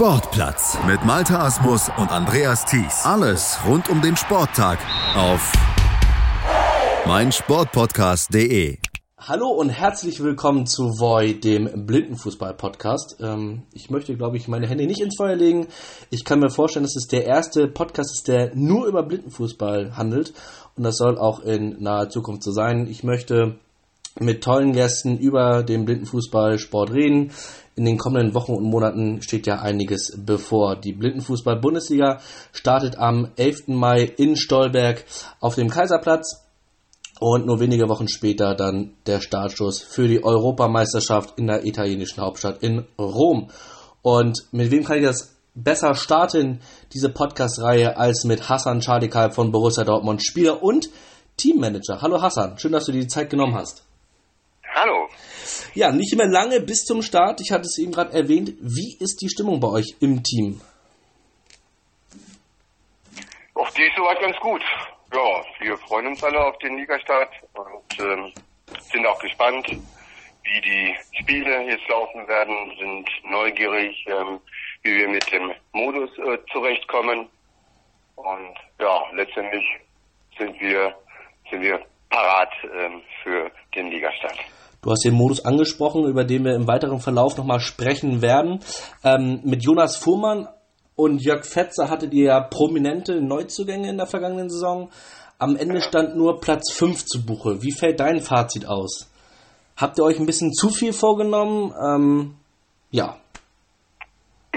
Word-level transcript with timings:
Sportplatz 0.00 0.78
mit 0.86 1.04
Malta 1.04 1.44
Asmus 1.44 1.90
und 1.98 2.10
Andreas 2.10 2.64
Thies. 2.64 3.04
Alles 3.04 3.58
rund 3.68 3.90
um 3.90 4.00
den 4.00 4.16
Sporttag 4.16 4.78
auf 5.14 5.52
meinsportpodcast.de. 7.04 8.78
Hallo 9.18 9.48
und 9.50 9.68
herzlich 9.68 10.22
willkommen 10.22 10.64
zu 10.64 10.84
Voy, 10.98 11.38
dem 11.38 11.84
Blindenfußball-Podcast. 11.84 13.18
Ähm, 13.20 13.64
ich 13.74 13.90
möchte, 13.90 14.16
glaube 14.16 14.38
ich, 14.38 14.48
meine 14.48 14.66
Hände 14.66 14.86
nicht 14.86 15.02
ins 15.02 15.16
Feuer 15.18 15.36
legen. 15.36 15.66
Ich 16.08 16.24
kann 16.24 16.40
mir 16.40 16.48
vorstellen, 16.48 16.84
dass 16.84 16.96
es 16.96 17.06
der 17.06 17.26
erste 17.26 17.68
Podcast 17.68 18.10
ist, 18.16 18.26
der 18.26 18.54
nur 18.54 18.86
über 18.86 19.02
Blindenfußball 19.02 19.98
handelt. 19.98 20.32
Und 20.76 20.84
das 20.84 20.96
soll 20.96 21.18
auch 21.18 21.40
in 21.40 21.76
naher 21.78 22.08
Zukunft 22.08 22.42
so 22.42 22.52
sein. 22.52 22.86
Ich 22.86 23.04
möchte 23.04 23.58
mit 24.20 24.44
tollen 24.44 24.72
Gästen 24.72 25.18
über 25.18 25.62
den 25.62 25.84
Blindenfußball-Sport 25.84 26.92
reden. 26.92 27.32
In 27.74 27.86
den 27.86 27.96
kommenden 27.96 28.34
Wochen 28.34 28.52
und 28.52 28.64
Monaten 28.64 29.22
steht 29.22 29.46
ja 29.46 29.60
einiges 29.60 30.12
bevor. 30.16 30.76
Die 30.76 30.92
Blindenfußball-Bundesliga 30.92 32.20
startet 32.52 32.98
am 32.98 33.30
11. 33.36 33.68
Mai 33.68 34.02
in 34.02 34.36
Stolberg 34.36 35.04
auf 35.40 35.54
dem 35.54 35.70
Kaiserplatz. 35.70 36.44
Und 37.18 37.46
nur 37.46 37.60
wenige 37.60 37.88
Wochen 37.88 38.08
später 38.08 38.54
dann 38.54 38.94
der 39.06 39.20
Startschuss 39.20 39.82
für 39.82 40.08
die 40.08 40.24
Europameisterschaft 40.24 41.38
in 41.38 41.48
der 41.48 41.66
italienischen 41.66 42.22
Hauptstadt 42.22 42.62
in 42.62 42.86
Rom. 42.98 43.50
Und 44.02 44.38
mit 44.52 44.70
wem 44.70 44.84
kann 44.84 44.98
ich 44.98 45.04
das 45.04 45.36
besser 45.54 45.94
starten, 45.94 46.60
diese 46.92 47.10
Podcast-Reihe, 47.10 47.96
als 47.96 48.24
mit 48.24 48.48
Hassan 48.48 48.80
Schadikal 48.80 49.30
von 49.30 49.52
Borussia 49.52 49.84
Dortmund, 49.84 50.24
Spieler 50.24 50.62
und 50.62 50.88
Teammanager. 51.36 52.00
Hallo 52.00 52.22
Hassan, 52.22 52.58
schön, 52.58 52.72
dass 52.72 52.86
du 52.86 52.92
dir 52.92 53.00
die 53.00 53.08
Zeit 53.08 53.30
genommen 53.30 53.54
hast. 53.54 53.84
Hallo. 54.82 55.10
Ja, 55.74 55.92
nicht 55.92 56.16
mehr 56.16 56.26
lange 56.26 56.58
bis 56.58 56.86
zum 56.86 57.02
Start. 57.02 57.42
Ich 57.42 57.52
hatte 57.52 57.64
es 57.64 57.76
eben 57.76 57.92
gerade 57.92 58.14
erwähnt. 58.14 58.54
Wie 58.62 58.96
ist 58.98 59.20
die 59.20 59.28
Stimmung 59.28 59.60
bei 59.60 59.68
euch 59.68 59.94
im 60.00 60.22
Team? 60.22 60.58
Auch 63.52 63.70
die 63.72 63.82
ist 63.82 63.94
soweit 63.94 64.18
ganz 64.22 64.38
gut. 64.38 64.62
Ja, 65.12 65.44
wir 65.60 65.76
freuen 65.76 66.06
uns 66.06 66.24
alle 66.24 66.42
auf 66.42 66.56
den 66.60 66.78
Ligastart 66.78 67.28
und 67.52 68.00
ähm, 68.00 68.32
sind 68.90 69.06
auch 69.06 69.18
gespannt, 69.18 69.68
wie 69.68 70.60
die 70.62 70.96
Spiele 71.20 71.62
jetzt 71.64 71.86
laufen 71.90 72.26
werden, 72.26 72.72
sind 72.78 73.06
neugierig, 73.30 74.02
ähm, 74.06 74.40
wie 74.82 74.96
wir 74.96 75.08
mit 75.10 75.30
dem 75.30 75.52
Modus 75.72 76.08
äh, 76.20 76.38
zurechtkommen. 76.52 77.28
Und 78.16 78.56
ja, 78.80 79.02
letztendlich 79.12 79.64
sind 80.38 80.58
wir, 80.58 80.96
sind 81.50 81.60
wir 81.60 81.84
parat 82.08 82.52
ähm, 82.64 83.02
für 83.22 83.50
den 83.74 83.90
Ligastart. 83.90 84.38
Du 84.82 84.90
hast 84.90 85.04
den 85.04 85.14
Modus 85.14 85.44
angesprochen, 85.44 86.06
über 86.06 86.24
den 86.24 86.44
wir 86.44 86.54
im 86.54 86.66
weiteren 86.66 87.00
Verlauf 87.00 87.36
nochmal 87.36 87.60
sprechen 87.60 88.22
werden. 88.22 88.60
Ähm, 89.04 89.40
mit 89.44 89.62
Jonas 89.62 89.96
Fuhrmann 89.96 90.48
und 90.96 91.22
Jörg 91.22 91.44
Fetzer 91.44 91.90
hattet 91.90 92.14
ihr 92.14 92.26
ja 92.26 92.40
prominente 92.40 93.20
Neuzugänge 93.20 93.90
in 93.90 93.98
der 93.98 94.06
vergangenen 94.06 94.48
Saison. 94.48 94.90
Am 95.38 95.56
Ende 95.56 95.80
stand 95.80 96.16
nur 96.16 96.40
Platz 96.40 96.72
5 96.72 97.04
zu 97.04 97.24
Buche. 97.24 97.62
Wie 97.62 97.72
fällt 97.72 98.00
dein 98.00 98.20
Fazit 98.20 98.66
aus? 98.66 99.10
Habt 99.76 99.98
ihr 99.98 100.04
euch 100.04 100.18
ein 100.18 100.26
bisschen 100.26 100.52
zu 100.52 100.68
viel 100.68 100.92
vorgenommen? 100.92 101.74
Ähm, 101.82 102.36
ja. 102.90 103.16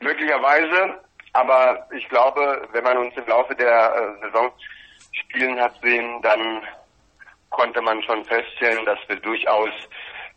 Möglicherweise, 0.00 1.00
aber 1.32 1.88
ich 1.96 2.08
glaube, 2.08 2.68
wenn 2.72 2.84
man 2.84 2.98
uns 2.98 3.14
im 3.16 3.26
Laufe 3.26 3.54
der 3.56 3.66
äh, 3.66 4.26
Saison 4.26 4.52
spielen 5.12 5.58
hat 5.60 5.74
sehen, 5.82 6.20
dann 6.22 6.62
konnte 7.54 7.80
man 7.80 8.02
schon 8.02 8.24
feststellen, 8.24 8.84
dass 8.84 8.98
wir 9.06 9.16
durchaus 9.16 9.70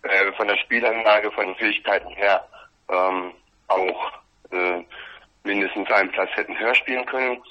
äh, 0.03 0.31
von 0.33 0.47
der 0.47 0.57
Spielanlage, 0.57 1.31
von 1.31 1.47
den 1.47 1.55
Fähigkeiten 1.55 2.09
her 2.09 2.47
ähm, 2.89 3.33
auch 3.67 4.11
äh, 4.51 4.83
mindestens 5.43 5.89
einen 5.91 6.11
Platz 6.11 6.29
hätten 6.35 6.57
höher 6.57 6.75
spielen 6.75 7.05
können. 7.07 7.41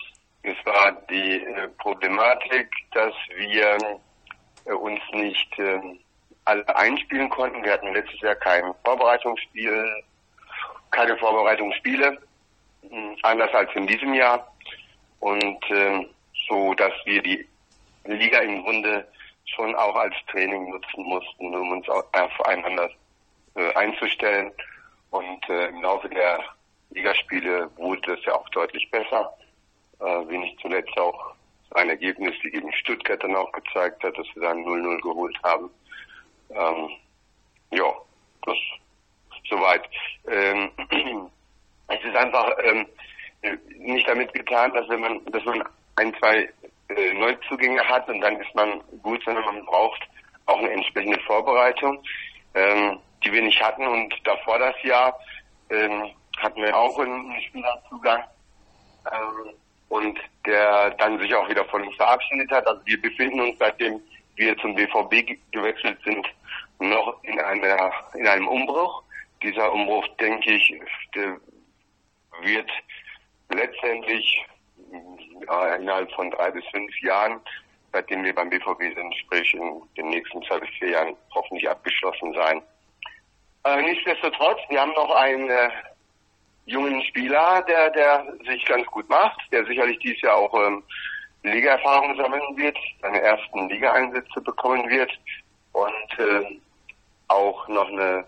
Es 0.43 0.57
war 0.65 0.93
die 1.11 1.43
äh, 1.43 1.69
Problematik, 1.79 2.71
dass 2.93 3.13
wir 3.35 3.77
äh, 4.65 4.73
uns 4.73 5.01
nicht 5.13 5.59
äh, 5.59 5.81
alle 6.45 6.77
einspielen 6.77 7.29
konnten. 7.29 7.65
Wir 7.65 7.73
hatten 7.73 7.93
letztes 7.93 8.21
Jahr 8.21 8.37
kein 8.37 8.73
Vorbereitungsspiel, 8.85 10.05
keine 10.93 11.17
Vorbereitungsspiele, 11.17 12.19
hm, 12.89 13.17
anders 13.23 13.53
als 13.53 13.75
in 13.75 13.89
diesem 13.89 14.15
Jahr. 14.15 14.47
Und 15.19 15.59
ähm, 15.71 16.09
so, 16.49 16.73
dass 16.75 16.93
wir 17.05 17.21
die 17.21 17.49
Liga 18.05 18.39
im 18.39 18.63
Grunde 18.63 19.09
schon 19.47 19.75
auch 19.77 19.97
als 19.97 20.15
Training 20.31 20.71
nutzen 20.71 21.05
mussten, 21.05 21.55
um 21.55 21.71
uns 21.73 21.89
aufeinander 21.89 22.91
äh, 23.55 23.73
einzustellen. 23.75 24.53
Und 25.11 25.49
äh, 25.49 25.69
im 25.69 25.83
Laufe 25.83 26.09
der 26.09 26.41
Ligaspiele 26.91 27.71
wurde 27.77 28.15
es 28.15 28.25
ja 28.25 28.35
auch 28.35 28.49
deutlich 28.51 28.91
besser, 28.91 29.37
äh, 30.01 30.29
wie 30.29 30.39
nicht 30.39 30.61
zuletzt 30.61 30.97
auch 30.99 31.35
ein 31.73 31.89
Ergebnis, 31.89 32.35
wie 32.43 32.51
gegen 32.51 32.73
Stuttgart 32.73 33.23
dann 33.23 33.37
auch 33.37 33.51
gezeigt 33.53 34.03
hat, 34.03 34.17
dass 34.17 34.27
wir 34.35 34.43
dann 34.43 34.65
0-0 34.65 35.01
geholt 35.01 35.37
haben. 35.43 35.71
Ähm, 36.51 36.91
ja, 37.71 37.93
das 38.45 38.57
soweit. 39.49 39.89
Ähm, 40.29 40.71
es 41.89 42.05
ist 42.05 42.17
einfach 42.17 42.51
ähm, 42.63 42.87
nicht 43.79 44.09
damit 44.09 44.33
getan, 44.33 44.73
dass 44.75 44.89
wenn 44.89 45.01
man, 45.01 45.25
dass 45.27 45.45
man 45.45 45.63
ein, 45.97 46.15
zwei 46.19 46.49
äh, 46.89 47.15
Neuzugänge 47.15 47.83
hat 47.83 48.09
und 48.09 48.21
dann 48.21 48.37
ist 48.41 48.55
man 48.55 48.81
gut, 49.03 49.23
sondern 49.25 49.45
man 49.45 49.65
braucht 49.65 50.03
auch 50.47 50.59
eine 50.59 50.71
entsprechende 50.71 51.19
Vorbereitung, 51.21 52.03
ähm, 52.55 52.99
die 53.25 53.33
wir 53.33 53.43
nicht 53.43 53.61
hatten. 53.61 53.87
Und 53.87 54.15
davor 54.25 54.59
das 54.59 54.75
Jahr 54.83 55.19
ähm, 55.71 56.11
hatten 56.39 56.63
wir 56.63 56.77
auch 56.77 56.99
einen 56.99 57.41
Spielerzugang 57.43 58.25
ähm, 59.11 59.55
und 59.89 60.19
der 60.45 60.91
dann 60.91 61.19
sich 61.19 61.35
auch 61.35 61.49
wieder 61.49 61.65
von 61.67 61.83
uns 61.83 61.97
verabschiedet 61.97 62.51
hat. 62.51 62.67
Also 62.67 62.81
wir 62.85 63.01
befinden 63.01 63.41
uns, 63.41 63.59
seitdem 63.59 64.01
wir 64.37 64.57
zum 64.59 64.75
BVB 64.75 65.39
gewechselt 65.51 65.99
sind, 66.05 66.27
noch 66.79 67.23
in 67.25 67.41
einer 67.41 67.91
in 68.15 68.27
einem 68.27 68.49
Umbruch. 68.49 69.03
Dieser 69.43 69.73
Umbruch, 69.73 70.07
denke 70.19 70.53
ich, 70.53 70.81
wird 72.43 72.71
letztendlich 73.51 74.45
innerhalb 75.79 76.11
von 76.13 76.31
drei 76.31 76.51
bis 76.51 76.65
fünf 76.73 76.93
Jahren, 77.03 77.41
seitdem 77.93 78.25
wir 78.25 78.35
beim 78.35 78.51
BVB 78.51 78.95
sind, 78.95 79.15
sprich 79.17 79.55
in 79.55 79.83
den 79.97 80.09
nächsten 80.09 80.43
zwei 80.43 80.59
bis 80.59 80.71
vier 80.79 80.91
Jahren 80.91 81.17
hoffentlich 81.35 81.69
abgeschlossen 81.69 82.33
sein. 82.35 82.63
Äh, 83.65 83.83
nichtsdestotrotz, 83.83 84.61
wir 84.69 84.81
haben 84.81 84.93
noch 84.93 85.11
einen 85.11 85.51
äh, 85.51 85.71
jungen 86.67 87.03
Spieler, 87.05 87.63
der, 87.63 87.91
der 87.91 88.27
sich 88.47 88.65
ganz 88.65 88.87
gut 88.87 89.09
macht, 89.09 89.41
der 89.51 89.65
sicherlich 89.67 89.99
dieses 90.01 90.21
Jahr 90.21 90.37
auch 90.37 90.55
ähm, 90.55 90.83
Liga-Erfahrung 91.43 92.17
sammeln 92.17 92.57
wird, 92.57 92.77
seine 93.01 93.21
ersten 93.21 93.69
Liga-Einsätze 93.69 94.41
bekommen 94.41 94.89
wird 94.89 95.11
und 95.73 96.19
äh, 96.19 96.59
auch 97.29 97.67
noch 97.69 97.89
eine 97.89 98.25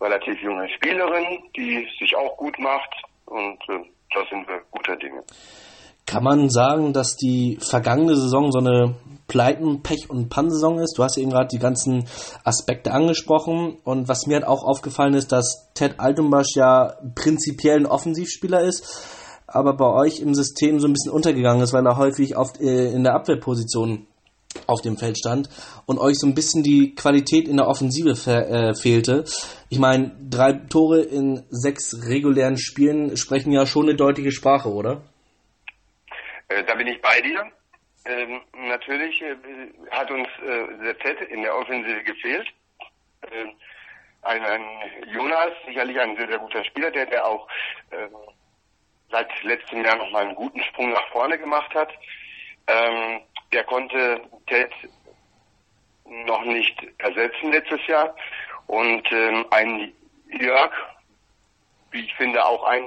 relativ 0.00 0.40
junge 0.40 0.68
Spielerin, 0.68 1.42
die 1.56 1.88
sich 1.98 2.14
auch 2.14 2.36
gut 2.36 2.58
macht 2.58 2.94
und 3.26 3.60
äh, 3.68 3.84
da 4.12 4.24
sind 4.30 4.46
wir 4.48 4.62
guter 4.70 4.96
Dinge. 4.96 5.22
Kann 6.06 6.22
man 6.22 6.50
sagen, 6.50 6.92
dass 6.92 7.16
die 7.16 7.58
vergangene 7.60 8.16
Saison 8.16 8.52
so 8.52 8.58
eine 8.58 8.94
Pleiten, 9.26 9.82
Pech 9.82 10.08
und 10.08 10.28
Pannsaison 10.28 10.78
ist? 10.78 10.96
Du 10.96 11.02
hast 11.02 11.18
eben 11.18 11.30
gerade 11.30 11.48
die 11.48 11.58
ganzen 11.58 12.04
Aspekte 12.44 12.92
angesprochen 12.92 13.78
und 13.82 14.08
was 14.08 14.26
mir 14.26 14.36
halt 14.36 14.46
auch 14.46 14.62
aufgefallen 14.62 15.14
ist, 15.14 15.32
dass 15.32 15.68
Ted 15.74 15.98
Altumbasch 15.98 16.54
ja 16.54 16.94
prinzipiell 17.16 17.78
ein 17.78 17.86
Offensivspieler 17.86 18.60
ist, 18.60 18.84
aber 19.48 19.76
bei 19.76 19.92
euch 19.92 20.20
im 20.20 20.34
System 20.34 20.78
so 20.78 20.86
ein 20.86 20.92
bisschen 20.92 21.10
untergegangen 21.10 21.62
ist, 21.62 21.72
weil 21.72 21.86
er 21.86 21.96
häufig 21.96 22.36
oft 22.36 22.60
äh, 22.60 22.92
in 22.92 23.02
der 23.02 23.14
Abwehrposition 23.14 24.06
auf 24.68 24.80
dem 24.80 24.96
Feld 24.96 25.18
stand 25.18 25.48
und 25.86 25.98
euch 25.98 26.16
so 26.18 26.26
ein 26.26 26.34
bisschen 26.34 26.62
die 26.62 26.94
Qualität 26.94 27.48
in 27.48 27.56
der 27.56 27.66
Offensive 27.66 28.10
äh, 28.30 28.74
fehlte. 28.74 29.24
Ich 29.68 29.80
meine, 29.80 30.12
drei 30.30 30.52
Tore 30.52 31.00
in 31.02 31.42
sechs 31.50 32.06
regulären 32.06 32.56
Spielen 32.56 33.16
sprechen 33.16 33.52
ja 33.52 33.66
schon 33.66 33.88
eine 33.88 33.96
deutliche 33.96 34.30
Sprache, 34.30 34.72
oder? 34.72 35.02
Äh, 36.48 36.64
da 36.64 36.74
bin 36.74 36.86
ich 36.86 37.00
bei 37.00 37.20
dir. 37.20 37.50
Ähm, 38.04 38.40
natürlich 38.54 39.20
äh, 39.22 39.36
hat 39.90 40.10
uns 40.10 40.28
äh, 40.38 40.84
der 40.84 40.98
Z 41.00 41.20
in 41.28 41.42
der 41.42 41.56
Offensive 41.56 42.02
gefehlt. 42.04 42.46
Ähm, 43.32 43.52
ein, 44.22 44.44
ein, 44.44 44.62
Jonas, 45.08 45.52
sicherlich 45.66 45.98
ein 45.98 46.16
sehr, 46.16 46.28
sehr 46.28 46.38
guter 46.38 46.64
Spieler, 46.64 46.90
der, 46.90 47.06
der 47.06 47.26
auch 47.26 47.48
ähm, 47.90 48.10
seit 49.10 49.42
letztem 49.42 49.84
Jahr 49.84 49.96
nochmal 49.96 50.26
einen 50.26 50.34
guten 50.34 50.62
Sprung 50.64 50.90
nach 50.90 51.06
vorne 51.08 51.38
gemacht 51.38 51.74
hat. 51.74 51.92
Ähm, 52.68 53.20
der 53.52 53.64
konnte 53.64 54.20
Ted 54.46 54.72
noch 56.04 56.44
nicht 56.44 56.76
ersetzen 56.98 57.52
letztes 57.52 57.84
Jahr. 57.86 58.14
Und 58.66 59.10
ähm, 59.12 59.46
ein 59.50 59.92
Jörg, 60.28 60.72
wie 61.90 62.04
ich 62.04 62.14
finde, 62.14 62.44
auch 62.44 62.64
ein 62.64 62.84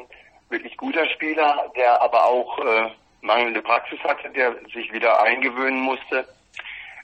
wirklich 0.49 0.75
guter 0.77 1.07
Spieler, 1.09 1.71
der 1.75 2.01
aber 2.01 2.25
auch 2.25 2.59
äh, 2.59 2.89
mangelnde 3.21 3.61
Praxis 3.61 3.99
hatte, 4.03 4.29
der 4.29 4.55
sich 4.73 4.91
wieder 4.91 5.21
eingewöhnen 5.21 5.81
musste. 5.81 6.27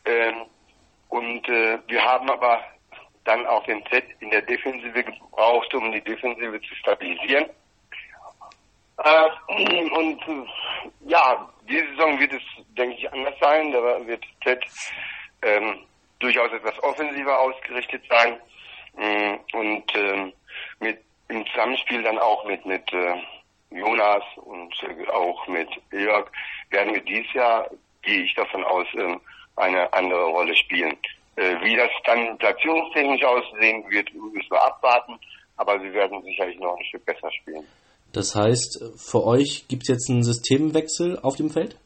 Ähm, 0.05 0.45
und 1.09 1.47
äh, 1.47 1.79
wir 1.87 2.03
haben 2.03 2.29
aber 2.29 2.63
dann 3.23 3.45
auch 3.47 3.63
den 3.65 3.83
Z 3.87 4.03
in 4.19 4.29
der 4.29 4.41
Defensive 4.41 5.03
gebraucht, 5.03 5.73
um 5.73 5.91
die 5.91 6.01
Defensive 6.01 6.61
zu 6.61 6.75
stabilisieren. 6.75 7.49
Äh, 8.97 9.29
und 9.91 10.21
äh, 10.27 10.47
ja, 11.07 11.49
diese 11.67 11.87
Saison 11.89 12.19
wird 12.19 12.33
es, 12.33 12.43
denke 12.77 12.95
ich, 12.95 13.11
anders 13.11 13.35
sein. 13.39 13.71
Da 13.71 14.05
wird 14.05 14.23
Ted 14.43 14.63
ähm, 15.41 15.85
durchaus 16.19 16.51
etwas 16.51 16.81
offensiver 16.83 17.39
ausgerichtet 17.39 18.03
sein. 18.09 18.39
Mm, 18.93 19.57
und 19.57 19.95
ähm, 19.95 20.33
mit 20.79 20.99
im 21.27 21.45
Zusammenspiel 21.47 22.03
dann 22.03 22.19
auch 22.19 22.45
mit 22.45 22.65
mit 22.65 22.93
äh, 22.93 23.15
Jonas 23.75 24.23
und 24.37 24.73
äh, 24.83 25.07
auch 25.11 25.47
mit 25.47 25.69
Jörg 25.91 26.29
werden 26.69 26.93
wir 26.93 27.01
dieses 27.01 27.33
Jahr, 27.33 27.69
gehe 28.01 28.23
ich 28.23 28.33
davon 28.35 28.63
aus, 28.63 28.87
ähm, 28.95 29.19
eine 29.55 29.91
andere 29.93 30.25
Rolle 30.25 30.55
spielen. 30.55 30.97
Äh, 31.35 31.55
wie 31.61 31.75
das 31.75 31.89
dann 32.05 32.37
platzierungstechnisch 32.37 33.23
aussehen 33.23 33.83
wird, 33.89 34.13
müssen 34.13 34.49
wir 34.49 34.65
abwarten, 34.65 35.19
aber 35.57 35.79
sie 35.79 35.93
werden 35.93 36.21
sicherlich 36.23 36.59
noch 36.59 36.77
ein 36.77 36.85
Stück 36.85 37.05
besser 37.05 37.31
spielen. 37.31 37.65
Das 38.13 38.35
heißt, 38.35 38.81
für 38.97 39.25
euch 39.25 39.67
gibt 39.67 39.83
es 39.83 39.89
jetzt 39.89 40.09
einen 40.09 40.23
Systemwechsel 40.23 41.19
auf 41.21 41.35
dem 41.35 41.49
Feld? 41.49 41.77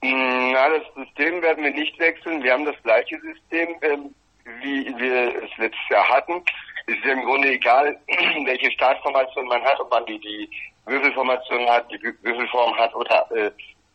Na, 0.00 0.68
das 0.68 0.82
System 0.94 1.42
werden 1.42 1.64
wir 1.64 1.72
nicht 1.72 1.98
wechseln. 1.98 2.42
Wir 2.42 2.52
haben 2.52 2.64
das 2.64 2.80
gleiche 2.84 3.18
System, 3.20 3.74
ähm, 3.82 4.14
wie 4.62 4.86
wir 4.98 5.42
es 5.42 5.50
letztes 5.56 5.88
Jahr 5.90 6.08
hatten. 6.08 6.42
Es 6.86 6.96
ist 6.96 7.04
im 7.04 7.24
Grunde 7.24 7.48
egal, 7.48 7.98
welche 8.44 8.70
Startformation 8.72 9.46
man 9.46 9.62
hat, 9.62 9.80
ob 9.80 9.90
man 9.90 10.04
die, 10.06 10.18
die 10.18 10.50
Würfelformation 10.86 11.68
hat, 11.68 11.90
die 11.90 12.02
Würfelform 12.02 12.76
hat 12.76 12.94
oder 12.94 13.26
äh, 13.32 13.50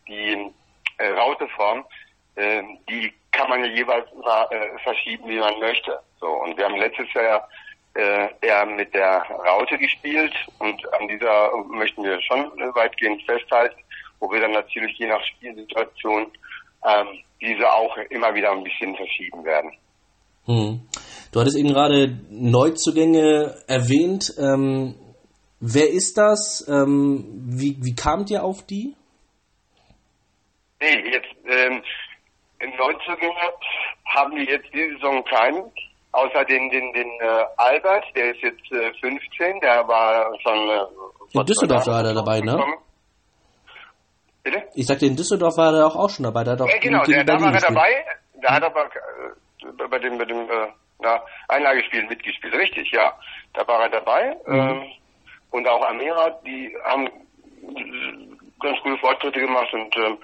die 0.08 0.52
äh, 0.98 1.08
Rauteform. 1.10 1.84
Äh, 2.36 2.62
die 2.88 3.12
kann 3.32 3.48
man 3.48 3.64
ja 3.64 3.70
jeweils 3.70 4.06
äh, 4.08 4.78
verschieben, 4.82 5.28
wie 5.28 5.38
man 5.38 5.58
möchte. 5.60 6.00
So 6.20 6.26
und 6.26 6.56
wir 6.56 6.64
haben 6.64 6.76
letztes 6.76 7.12
Jahr 7.14 7.48
äh, 7.94 8.28
eher 8.40 8.66
mit 8.66 8.94
der 8.94 9.22
Raute 9.22 9.78
gespielt 9.78 10.34
und 10.58 10.94
an 10.94 11.08
dieser 11.08 11.56
möchten 11.68 12.04
wir 12.04 12.20
schon 12.22 12.40
äh, 12.58 12.74
weitgehend 12.74 13.22
festhalten, 13.22 13.80
wo 14.20 14.30
wir 14.30 14.40
dann 14.40 14.52
natürlich 14.52 14.96
je 14.98 15.06
nach 15.06 15.22
Spielsituation 15.24 16.30
ähm, 16.86 17.08
diese 17.40 17.72
auch 17.72 17.96
immer 18.10 18.34
wieder 18.34 18.52
ein 18.52 18.64
bisschen 18.64 18.94
verschieben 18.96 19.44
werden. 19.44 19.72
Hm. 20.46 20.80
Du 21.32 21.40
hattest 21.40 21.56
eben 21.56 21.68
gerade 21.68 22.18
Neuzugänge 22.28 23.54
erwähnt. 23.68 24.34
Ähm, 24.36 24.96
wer 25.60 25.88
ist 25.88 26.18
das? 26.18 26.66
Ähm, 26.68 27.24
wie, 27.46 27.76
wie 27.80 27.94
kamt 27.94 28.30
ihr 28.30 28.42
auf 28.42 28.66
die? 28.66 28.96
Nee, 30.80 31.12
jetzt 31.12 31.28
ähm, 31.46 31.82
Neuzugänge 32.60 33.34
haben 34.06 34.34
wir 34.34 34.44
jetzt 34.44 34.66
diese 34.74 34.94
Saison 34.94 35.24
keinen. 35.24 35.70
Außer 36.12 36.44
den, 36.44 36.68
den, 36.70 36.92
den 36.92 37.08
äh, 37.20 37.44
Albert, 37.56 38.04
der 38.16 38.34
ist 38.34 38.42
jetzt 38.42 38.72
äh, 38.72 38.92
15, 39.00 39.60
der 39.60 39.86
war 39.86 40.36
schon. 40.42 40.68
Äh, 40.68 41.38
in 41.38 41.46
Düsseldorf 41.46 41.86
war 41.86 42.04
er 42.04 42.14
dabei, 42.14 42.40
ne? 42.40 42.58
Bitte? 44.42 44.64
Ich 44.74 44.86
sagte, 44.86 45.06
in 45.06 45.14
Düsseldorf 45.14 45.56
war 45.56 45.72
er 45.72 45.86
auch, 45.86 45.94
auch 45.94 46.10
schon 46.10 46.24
dabei. 46.24 46.42
Der 46.42 46.54
hat 46.54 46.62
auch 46.62 46.68
ja, 46.68 46.78
genau, 46.78 47.04
der, 47.04 47.22
da 47.22 47.40
war 47.40 47.54
er 47.54 47.60
dabei. 47.60 48.04
Der 48.42 48.50
hat 48.50 48.64
aber 48.64 48.86
äh, 48.86 49.88
bei 49.88 49.98
dem, 50.00 50.18
bei 50.18 50.24
dem 50.24 50.50
äh, 50.50 50.72
na, 51.02 51.22
Einlagespiel 51.48 52.04
mitgespielt. 52.06 52.54
Richtig, 52.54 52.90
ja. 52.90 53.18
Da 53.54 53.66
war 53.66 53.82
er 53.82 53.88
dabei. 53.90 54.36
Mhm. 54.46 54.54
Ähm, 54.54 54.92
und 55.50 55.68
auch 55.68 55.84
Amira, 55.88 56.30
die 56.44 56.76
haben 56.84 57.08
ganz 58.60 58.78
gute 58.82 58.98
Fortschritte 58.98 59.40
gemacht 59.40 59.72
und 59.72 59.96
ähm, 59.96 60.18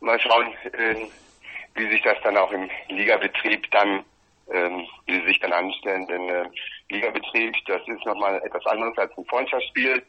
mal 0.00 0.20
schauen, 0.20 0.52
äh, 0.72 1.06
wie 1.74 1.90
sich 1.90 2.02
das 2.02 2.16
dann 2.22 2.36
auch 2.36 2.50
im 2.52 2.68
Ligabetrieb 2.88 3.70
dann, 3.70 4.04
ähm, 4.52 4.86
wie 5.06 5.20
sie 5.20 5.26
sich 5.26 5.40
dann 5.40 5.52
anstellen. 5.52 6.06
Denn 6.06 6.28
äh, 6.28 6.48
Ligabetrieb, 6.90 7.54
das 7.66 7.80
ist 7.86 8.04
nochmal 8.04 8.42
etwas 8.44 8.64
anderes 8.66 8.96
als 8.98 9.16
ein 9.16 9.24
Freundschaftsspiel. 9.26 10.02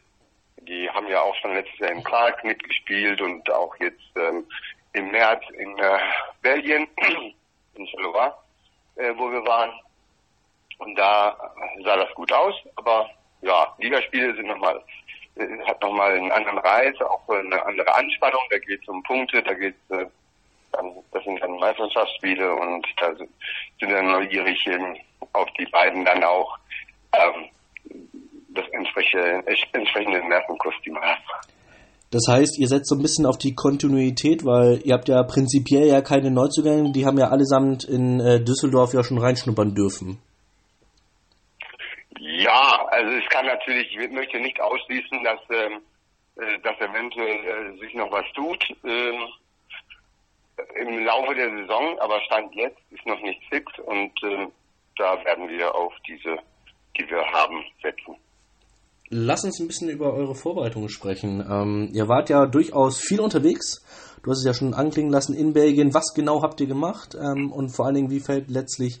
Die 0.62 0.90
haben 0.90 1.08
ja 1.08 1.22
auch 1.22 1.34
schon 1.36 1.54
letztes 1.54 1.78
Jahr 1.78 1.92
in 1.92 2.02
Prag 2.02 2.42
mitgespielt 2.42 3.20
und 3.22 3.50
auch 3.50 3.74
jetzt 3.80 4.02
ähm, 4.16 4.46
im 4.92 5.10
März 5.10 5.42
in 5.56 5.78
äh, 5.78 5.98
Belgien, 6.42 6.86
in 7.74 7.86
Charleroi, 7.86 8.32
äh, 8.96 9.12
wo 9.16 9.30
wir 9.30 9.46
waren. 9.46 9.72
Und 10.80 10.96
da 10.96 11.36
sah 11.84 11.96
das 11.96 12.12
gut 12.14 12.32
aus, 12.32 12.54
aber 12.76 13.08
ja, 13.42 13.74
Ligaspiele 13.78 14.34
sind 14.34 14.46
nochmal, 14.46 14.82
äh, 15.36 15.46
hat 15.66 15.80
nochmal 15.82 16.16
einen 16.16 16.32
anderen 16.32 16.58
Reiz, 16.58 16.98
auch 17.02 17.28
eine 17.28 17.64
andere 17.66 17.94
Anspannung, 17.94 18.40
da 18.50 18.58
geht 18.58 18.80
es 18.82 18.88
um 18.88 19.02
Punkte, 19.02 19.42
da 19.42 19.52
geht 19.52 19.74
es, 19.88 19.98
äh, 19.98 20.06
dann, 20.72 20.92
das 21.12 21.22
sind 21.24 21.40
dann 21.42 21.58
Meisterschaftsspiele 21.58 22.54
und 22.54 22.86
da 22.96 23.14
sind, 23.14 23.30
dann 23.80 24.10
neugierig 24.10 24.66
ähm, 24.66 24.96
auf 25.34 25.48
die 25.58 25.66
beiden 25.66 26.04
dann 26.04 26.24
auch 26.24 26.58
ähm, 27.12 27.50
das 28.48 28.66
entsprechende, 28.72 29.46
entsprechende 29.72 30.26
Nervenkostüm 30.28 30.98
haben. 30.98 31.22
Das 32.10 32.26
heißt, 32.26 32.58
ihr 32.58 32.68
setzt 32.68 32.88
so 32.88 32.96
ein 32.96 33.02
bisschen 33.02 33.26
auf 33.26 33.38
die 33.38 33.54
Kontinuität, 33.54 34.44
weil 34.44 34.80
ihr 34.84 34.94
habt 34.94 35.08
ja 35.08 35.22
prinzipiell 35.22 35.86
ja 35.86 36.00
keine 36.00 36.30
Neuzugänge, 36.30 36.90
die 36.90 37.04
haben 37.04 37.18
ja 37.18 37.28
allesamt 37.28 37.84
in 37.84 38.18
äh, 38.18 38.42
Düsseldorf 38.42 38.94
ja 38.94 39.04
schon 39.04 39.18
reinschnuppern 39.18 39.74
dürfen. 39.74 40.18
Ja, 42.40 42.86
also 42.90 43.10
es 43.18 43.28
kann 43.28 43.44
natürlich, 43.44 43.94
ich 43.94 44.10
möchte 44.10 44.40
nicht 44.40 44.58
ausschließen, 44.62 45.22
dass, 45.22 45.40
ähm, 45.50 45.82
äh, 46.36 46.58
dass 46.62 46.80
eventuell 46.80 47.44
äh, 47.44 47.78
sich 47.78 47.92
noch 47.94 48.10
was 48.10 48.24
tut 48.34 48.64
ähm, 48.82 49.28
im 50.76 51.04
Laufe 51.04 51.34
der 51.34 51.50
Saison, 51.50 51.98
aber 51.98 52.18
Stand 52.22 52.54
jetzt 52.54 52.80
ist 52.90 53.04
noch 53.04 53.20
nicht 53.20 53.42
fix 53.50 53.70
und 53.80 54.12
äh, 54.22 54.46
da 54.96 55.22
werden 55.22 55.50
wir 55.50 55.74
auf 55.74 55.92
diese, 56.08 56.38
die 56.96 57.10
wir 57.10 57.22
haben, 57.30 57.62
setzen. 57.82 58.16
Lass 59.10 59.44
uns 59.44 59.60
ein 59.60 59.66
bisschen 59.66 59.90
über 59.90 60.14
eure 60.14 60.34
Vorbereitungen 60.34 60.88
sprechen. 60.88 61.44
Ähm, 61.46 61.90
ihr 61.92 62.08
wart 62.08 62.30
ja 62.30 62.46
durchaus 62.46 63.00
viel 63.00 63.20
unterwegs. 63.20 63.84
Du 64.22 64.30
hast 64.30 64.38
es 64.38 64.46
ja 64.46 64.54
schon 64.54 64.72
anklingen 64.72 65.12
lassen 65.12 65.34
in 65.34 65.52
Belgien. 65.52 65.92
Was 65.92 66.14
genau 66.14 66.42
habt 66.42 66.60
ihr 66.60 66.68
gemacht? 66.68 67.14
Ähm, 67.14 67.52
und 67.52 67.68
vor 67.68 67.84
allen 67.84 67.96
Dingen, 67.96 68.10
wie 68.10 68.20
fällt 68.20 68.48
letztlich 68.48 69.00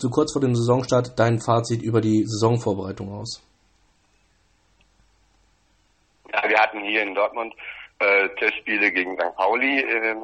so 0.00 0.08
kurz 0.08 0.32
vor 0.32 0.40
dem 0.40 0.54
Saisonstart 0.54 1.18
dein 1.18 1.40
Fazit 1.40 1.82
über 1.82 2.00
die 2.00 2.24
Saisonvorbereitung 2.24 3.12
aus? 3.12 3.42
Ja, 6.32 6.48
wir 6.48 6.58
hatten 6.58 6.82
hier 6.84 7.02
in 7.02 7.14
Dortmund 7.14 7.54
äh, 7.98 8.28
Testspiele 8.38 8.92
gegen 8.92 9.14
St. 9.14 9.36
Pauli 9.36 9.80
äh, 9.80 10.16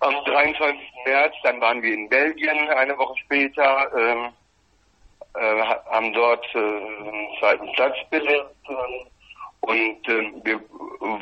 am 0.00 0.14
23. 0.24 0.80
März. 1.06 1.34
Dann 1.42 1.60
waren 1.60 1.82
wir 1.82 1.94
in 1.94 2.08
Belgien 2.08 2.68
eine 2.70 2.96
Woche 2.98 3.16
später. 3.24 3.92
Ähm, 3.96 4.32
äh, 5.34 5.62
haben 5.90 6.12
dort 6.14 6.44
äh, 6.54 6.58
einen 6.58 7.28
zweiten 7.38 7.72
Platz 7.72 7.96
belegt 8.10 8.56
und 9.60 10.08
äh, 10.08 10.32
wir 10.42 10.60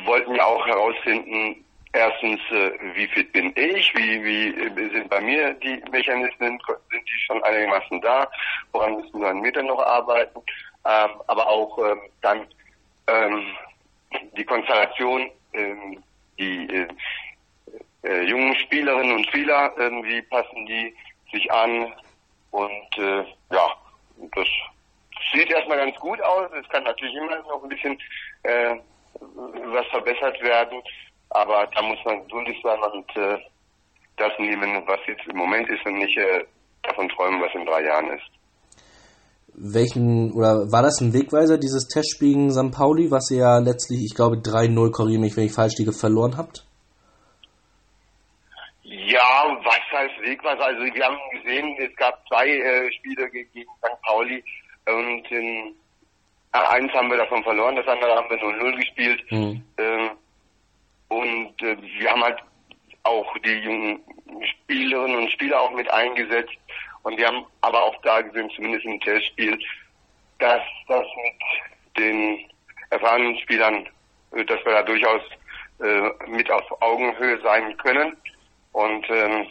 wollten 0.05 0.35
ja 0.35 0.45
auch 0.45 0.65
herausfinden, 0.65 1.63
erstens, 1.93 2.39
äh, 2.51 2.71
wie 2.95 3.07
fit 3.07 3.31
bin 3.31 3.53
ich, 3.55 3.93
wie, 3.95 4.23
wie 4.23 4.89
sind 4.89 5.09
bei 5.09 5.21
mir 5.21 5.53
die 5.55 5.81
Mechanismen, 5.91 6.59
sind 6.91 7.07
die 7.07 7.19
schon 7.25 7.43
einigermaßen 7.43 8.01
da, 8.01 8.29
woran 8.71 8.97
müssen 8.97 9.21
wir 9.21 9.29
an 9.29 9.41
mir 9.41 9.63
noch 9.63 9.79
arbeiten, 9.79 10.39
ähm, 10.85 11.09
aber 11.27 11.47
auch 11.47 11.77
ähm, 11.79 11.99
dann 12.21 12.47
ähm, 13.07 13.43
die 14.37 14.45
Konstellation, 14.45 15.29
ähm, 15.53 16.03
die 16.37 16.67
äh, 16.69 16.87
äh, 18.03 18.23
jungen 18.23 18.55
Spielerinnen 18.55 19.15
und 19.15 19.27
Spieler, 19.27 19.77
äh, 19.77 19.91
wie 20.03 20.21
passen 20.23 20.65
die 20.65 20.95
sich 21.31 21.51
an? 21.51 21.93
Und 22.51 22.97
äh, 22.97 23.25
ja, 23.51 23.73
das 24.35 24.47
sieht 25.33 25.49
erstmal 25.49 25.77
ganz 25.77 25.95
gut 25.97 26.21
aus. 26.21 26.49
Es 26.53 26.67
kann 26.69 26.83
natürlich 26.83 27.15
immer 27.15 27.35
noch 27.35 27.63
ein 27.63 27.69
bisschen 27.69 27.99
äh, 28.43 28.75
was 29.19 29.85
verbessert 29.87 30.41
werden, 30.41 30.81
aber 31.37 31.67
da 31.73 31.81
muss 31.83 31.99
man 32.03 32.21
geduldig 32.23 32.57
sein 32.63 32.79
und 32.79 33.15
äh, 33.15 33.37
das 34.17 34.31
nehmen, 34.39 34.81
was 34.87 34.99
jetzt 35.07 35.25
im 35.27 35.37
Moment 35.37 35.69
ist 35.69 35.85
und 35.85 35.99
nicht 35.99 36.17
äh, 36.17 36.45
davon 36.81 37.07
träumen, 37.09 37.41
was 37.41 37.53
in 37.53 37.65
drei 37.65 37.83
Jahren 37.83 38.09
ist. 38.17 38.25
Welchen, 39.53 40.33
oder 40.33 40.71
war 40.71 40.81
das 40.81 40.99
ein 41.01 41.13
Wegweiser, 41.13 41.57
dieses 41.57 41.87
Testspiel 41.87 42.33
gegen 42.33 42.51
St. 42.51 42.71
Pauli, 42.71 43.09
was 43.11 43.29
ihr 43.31 43.39
ja 43.39 43.57
letztlich, 43.59 44.01
ich 44.05 44.15
glaube, 44.15 44.37
3-0, 44.37 44.91
korrigiere 44.91 45.21
mich, 45.21 45.37
wenn 45.37 45.45
ich 45.45 45.53
falsch 45.53 45.77
liege, 45.77 45.93
verloren 45.93 46.37
habt? 46.37 46.65
Ja, 48.83 49.57
was 49.63 49.83
heißt 49.91 50.21
Wegweiser? 50.21 50.65
Also 50.65 50.81
wir 50.81 51.03
haben 51.03 51.17
gesehen, 51.31 51.75
es 51.79 51.95
gab 51.97 52.25
zwei 52.27 52.47
äh, 52.47 52.91
Spiele 52.93 53.29
gegen 53.29 53.69
St. 53.77 54.01
Pauli 54.03 54.43
und 54.87 55.31
in 55.31 55.75
äh, 56.53 56.57
eins 56.57 56.91
haben 56.93 57.09
wir 57.09 57.17
davon 57.17 57.43
verloren, 57.43 57.75
das 57.75 57.87
andere 57.87 58.15
haben 58.15 58.29
wir 58.29 58.37
0-0 58.37 58.75
gespielt. 58.77 59.31
Mhm. 59.31 59.63
Ähm, 59.77 60.11
und 61.09 61.61
äh, 61.61 61.77
wir 61.81 62.11
haben 62.11 62.23
halt 62.23 62.39
auch 63.03 63.37
die 63.39 63.59
jungen 63.59 64.03
Spielerinnen 64.43 65.17
und 65.17 65.31
Spieler 65.31 65.61
auch 65.61 65.71
mit 65.71 65.89
eingesetzt. 65.91 66.53
Und 67.03 67.17
wir 67.17 67.27
haben 67.27 67.45
aber 67.61 67.83
auch 67.83 67.95
da 68.01 68.21
gesehen, 68.21 68.49
zumindest 68.55 68.85
im 68.85 68.99
Testspiel, 68.99 69.57
dass 70.39 70.61
das 70.87 71.05
mit 71.23 71.97
den 71.97 72.49
erfahrenen 72.89 73.37
Spielern, 73.39 73.87
äh, 74.33 74.43
dass 74.45 74.63
wir 74.65 74.73
da 74.73 74.83
durchaus 74.83 75.21
äh, 75.79 76.27
mit 76.27 76.51
auf 76.51 76.81
Augenhöhe 76.81 77.39
sein 77.41 77.77
können. 77.77 78.17
Und 78.73 79.09
ähm, 79.09 79.47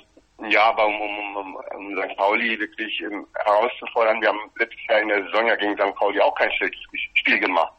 ja, 0.51 0.65
aber 0.65 0.87
um, 0.87 1.01
um, 1.01 1.37
um, 1.37 1.57
um 1.77 1.97
St. 1.97 2.17
Pauli 2.17 2.59
wirklich 2.59 3.01
ähm, 3.01 3.27
herauszufordern, 3.35 4.21
wir 4.21 4.29
haben 4.29 4.51
letztes 4.59 4.87
Jahr 4.87 5.01
in 5.01 5.09
der 5.09 5.25
Saison 5.25 5.47
ja 5.47 5.57
gegen 5.57 5.77
St. 5.79 5.95
Pauli 5.95 6.21
auch 6.21 6.35
kein 6.35 6.53
schlechtes 6.53 6.83
Spiel 7.15 7.41
gemacht. 7.41 7.73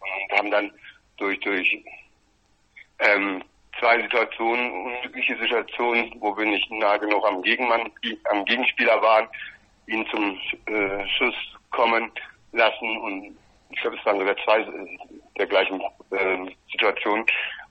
Und 0.00 0.38
haben 0.38 0.50
dann 0.50 0.70
durch, 1.16 1.40
durch 1.40 1.82
ähm, 3.02 3.44
zwei 3.78 4.00
Situationen, 4.02 4.72
unglückliche 4.72 5.36
Situationen, 5.38 6.14
wo 6.20 6.36
wir 6.36 6.46
nicht 6.46 6.70
nah 6.70 6.96
genug 6.96 7.26
am 7.26 7.42
Gegenmann, 7.42 7.90
am 8.30 8.44
Gegenspieler 8.44 9.00
waren, 9.02 9.28
ihn 9.86 10.06
zum 10.10 10.38
äh, 10.66 11.06
Schuss 11.08 11.34
kommen 11.70 12.10
lassen 12.52 12.96
und 12.98 13.36
ich 13.70 13.80
glaube, 13.80 13.96
es 13.96 14.04
waren 14.04 14.18
sogar 14.18 14.36
zwei 14.44 14.60
äh, 14.60 14.98
der 15.38 15.46
gleichen 15.46 15.80
äh, 16.10 16.54
Situationen. 16.70 17.24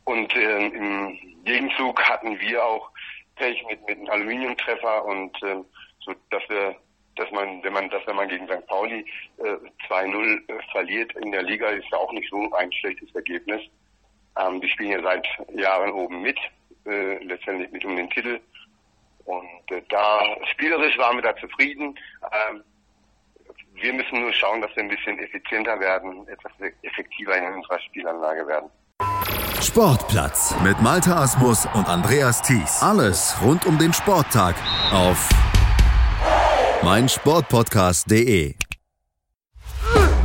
Und 0.04 0.36
äh, 0.36 0.68
im 0.68 1.20
Gegenzug 1.46 2.04
hatten 2.04 2.40
wir 2.40 2.64
auch 2.66 2.90
Pech 3.36 3.64
mit, 3.68 3.86
mit 3.88 3.98
einem 3.98 4.10
Aluminiumtreffer 4.10 5.06
und 5.06 5.36
äh, 5.44 5.58
so, 6.04 6.14
dass 6.32 6.42
wir 6.50 6.76
dass 7.18 7.30
man, 7.32 7.62
wenn 7.64 7.74
man, 7.74 7.90
dass 7.90 8.06
wenn 8.08 8.16
man 8.16 8.30
gegen 8.30 8.48
St. 8.48 8.66
Pauli 8.68 9.06
äh, 9.38 9.58
2-0 9.90 10.48
äh, 10.48 10.72
verliert 10.72 11.14
in 11.18 11.32
der 11.32 11.44
Liga, 11.44 11.68
ist 11.68 11.90
ja 11.92 11.98
auch 11.98 12.12
nicht 12.14 12.30
so 12.30 12.52
ein 12.54 12.72
schlechtes 12.72 13.14
Ergebnis. 13.14 13.62
Ähm, 14.40 14.62
die 14.62 14.70
spielen 14.70 14.92
ja 14.92 15.02
seit 15.02 15.28
Jahren 15.54 15.92
oben 15.92 16.22
mit, 16.22 16.38
äh, 16.86 17.24
letztendlich 17.24 17.72
mit 17.72 17.86
um 17.86 17.96
den 17.96 18.10
Titel. 18.10 18.40
Und 19.26 19.72
äh, 19.72 19.82
da 19.90 20.20
spielerisch 20.52 20.98
waren 20.98 21.18
wir 21.18 21.24
da 21.24 21.36
zufrieden. 21.36 21.98
Ähm, 22.24 22.64
wir 23.74 23.94
müssen 23.94 24.22
nur 24.22 24.34
schauen, 24.34 24.62
dass 24.62 24.76
wir 24.76 24.84
ein 24.84 24.90
bisschen 24.90 25.18
effizienter 25.20 25.80
werden, 25.80 26.28
etwas 26.28 26.52
effektiver 26.82 27.36
in 27.38 27.54
unserer 27.54 27.80
Spielanlage 27.80 28.48
werden. 28.48 28.70
Sportplatz 29.62 30.56
mit 30.64 30.82
Malta 30.82 31.22
Asmus 31.22 31.68
und 31.74 31.88
Andreas 31.88 32.42
Thies. 32.42 32.82
Alles 32.82 33.36
rund 33.42 33.66
um 33.66 33.78
den 33.78 33.94
Sporttag 33.94 34.56
auf 34.92 35.30
meinsportpodcast.de. 36.84 38.56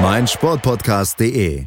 meinsportpodcast.de. 0.00 1.66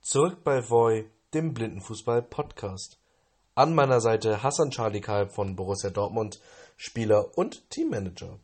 Zurück 0.00 0.38
bei 0.44 0.68
Voy, 0.68 1.06
dem 1.32 1.54
Blindenfußball-Podcast. 1.54 2.98
An 3.54 3.74
meiner 3.74 4.00
Seite 4.00 4.42
Hassan 4.42 4.70
Charlie 4.70 5.00
Kalb 5.00 5.32
von 5.32 5.54
Borussia 5.56 5.90
Dortmund, 5.90 6.40
Spieler 6.76 7.36
und 7.36 7.68
Teammanager. 7.70 8.38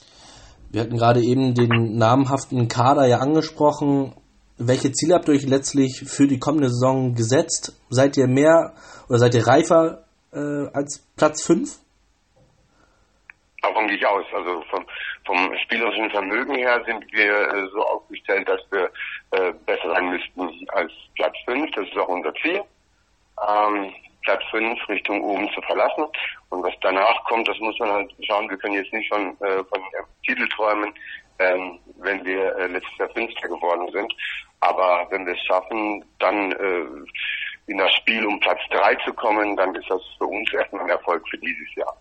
Wir 0.71 0.83
hatten 0.83 0.97
gerade 0.97 1.21
eben 1.21 1.55
den 1.55 1.97
namhaften 1.97 2.69
Kader 2.69 3.07
ja 3.07 3.19
angesprochen. 3.19 4.15
Welche 4.57 4.93
Ziele 4.93 5.15
habt 5.15 5.29
ihr 5.29 5.35
euch 5.35 5.47
letztlich 5.47 6.05
für 6.07 6.27
die 6.27 6.39
kommende 6.39 6.69
Saison 6.69 7.15
gesetzt? 7.15 7.75
Seid 7.91 8.17
ihr 8.17 8.29
mehr 8.29 8.75
oder 9.09 9.19
seid 9.19 9.35
ihr 9.35 9.47
reifer 9.47 10.05
äh, 10.33 10.67
als 10.73 11.07
Platz 11.17 11.43
5? 11.45 11.79
Davon 13.63 13.87
gehe 13.89 13.97
ich 13.97 14.07
aus. 14.07 14.25
Also 14.35 14.63
vom, 14.71 14.87
vom 15.29 15.55
spielerischen 15.63 16.11
Vermögen 16.11 16.55
her 16.55 16.83
sind 16.87 17.05
wir 17.13 17.53
äh, 17.53 17.69
so 17.71 17.85
aufgestellt, 17.85 18.49
dass 18.49 18.63
wir 18.71 18.91
äh, 19.33 19.53
besser 19.67 19.91
sein 19.91 20.09
müssten 20.09 20.67
als 20.71 20.91
Platz 21.17 21.37
5. 21.45 21.71
Das 21.73 21.87
ist 21.87 21.99
auch 21.99 22.09
unser 22.09 22.33
Ziel. 22.37 22.63
Ähm, 23.47 23.93
Platz 24.23 24.43
5 24.51 24.89
Richtung 24.89 25.23
oben 25.23 25.49
zu 25.53 25.61
verlassen. 25.63 26.07
Und 26.49 26.63
was 26.63 26.73
danach 26.81 27.23
kommt, 27.25 27.47
das 27.47 27.59
muss 27.59 27.79
man 27.79 27.91
halt 27.91 28.15
schauen. 28.23 28.49
Wir 28.49 28.57
können 28.57 28.75
jetzt 28.75 28.93
nicht 28.93 29.07
schon 29.09 29.37
äh, 29.43 29.63
von 29.65 29.83
Titel 30.25 30.49
träumen, 30.49 30.95
ähm, 31.39 31.79
wenn 31.99 32.25
wir 32.25 32.57
äh, 32.57 32.67
letztes 32.67 32.97
Jahr 32.97 33.11
Fünfter 33.11 33.49
geworden 33.49 33.87
sind. 33.93 34.13
Aber 34.61 35.07
wenn 35.11 35.27
wir 35.27 35.35
es 35.35 35.45
schaffen, 35.45 36.05
dann 36.19 36.51
in 37.69 37.79
das 37.79 37.95
Spiel 37.95 38.27
um 38.27 38.41
Platz 38.41 38.59
3 38.71 38.97
zu 39.05 39.13
kommen, 39.13 39.57
dann 39.57 39.73
ist 39.77 39.89
das 39.89 40.03
für 40.17 40.27
uns 40.27 40.53
erstmal 40.53 40.83
ein 40.83 40.89
Erfolg 40.89 41.23
für 41.29 41.39
dieses 41.39 41.75
Jahr. 41.77 41.97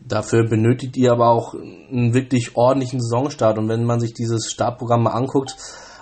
Dafür 0.00 0.48
benötigt 0.48 0.96
ihr 0.96 1.12
aber 1.12 1.28
auch 1.28 1.54
einen 1.54 2.14
wirklich 2.14 2.56
ordentlichen 2.56 3.00
Saisonstart. 3.00 3.58
Und 3.58 3.68
wenn 3.68 3.84
man 3.84 4.00
sich 4.00 4.14
dieses 4.14 4.50
Startprogramm 4.50 5.02
mal 5.02 5.10
anguckt, 5.10 5.56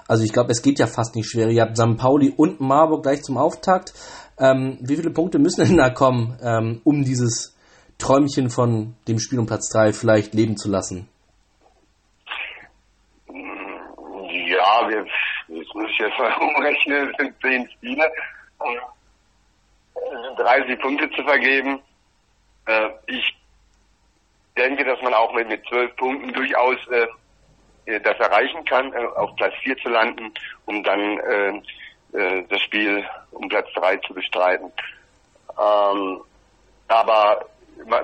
also 0.08 0.24
ich 0.24 0.32
glaube, 0.32 0.52
es 0.52 0.62
geht 0.62 0.78
ja 0.78 0.86
fast 0.86 1.16
nicht 1.16 1.30
schwer. 1.30 1.48
Ihr 1.48 1.62
habt 1.62 1.76
St. 1.76 1.98
Pauli 1.98 2.32
und 2.34 2.60
Marburg 2.60 3.02
gleich 3.02 3.22
zum 3.22 3.36
Auftakt. 3.36 3.92
Ähm, 4.38 4.78
wie 4.80 4.96
viele 4.96 5.10
Punkte 5.10 5.38
müssen 5.38 5.66
denn 5.66 5.76
da 5.76 5.90
kommen, 5.90 6.38
ähm, 6.42 6.80
um 6.84 7.04
dieses 7.04 7.56
Träumchen 7.98 8.50
von 8.50 8.94
dem 9.08 9.18
Spiel 9.18 9.40
um 9.40 9.46
Platz 9.46 9.68
3 9.70 9.92
vielleicht 9.92 10.32
leben 10.32 10.56
zu 10.56 10.70
lassen? 10.70 11.08
Ja, 13.28 14.88
wir, 14.88 15.04
jetzt 15.48 15.74
muss 15.74 15.90
ich 15.90 15.98
jetzt 15.98 16.18
mal 16.18 16.32
umrechnen, 16.40 17.10
es 17.10 17.16
sind 17.18 17.34
10 17.42 17.70
Spiele. 17.72 18.10
Sind 19.94 20.38
30 20.38 20.80
Punkte 20.80 21.10
zu 21.10 21.22
vergeben. 21.24 21.80
Äh, 22.66 22.88
ich 23.08 23.36
denke, 24.58 24.84
dass 24.84 25.00
man 25.02 25.14
auch 25.14 25.32
mit, 25.32 25.48
mit 25.48 25.66
12 25.68 25.96
Punkten 25.96 26.32
durchaus 26.32 26.76
äh, 26.88 28.00
das 28.00 28.18
erreichen 28.18 28.64
kann, 28.64 28.92
äh, 28.92 29.06
auf 29.16 29.34
Platz 29.36 29.54
4 29.62 29.76
zu 29.78 29.88
landen, 29.88 30.32
um 30.66 30.82
dann 30.82 31.18
äh, 31.18 31.62
äh, 32.12 32.44
das 32.48 32.60
Spiel 32.62 33.04
um 33.30 33.48
Platz 33.48 33.68
3 33.74 33.96
zu 33.98 34.14
bestreiten. 34.14 34.72
Ähm, 35.58 36.20
aber 36.88 37.46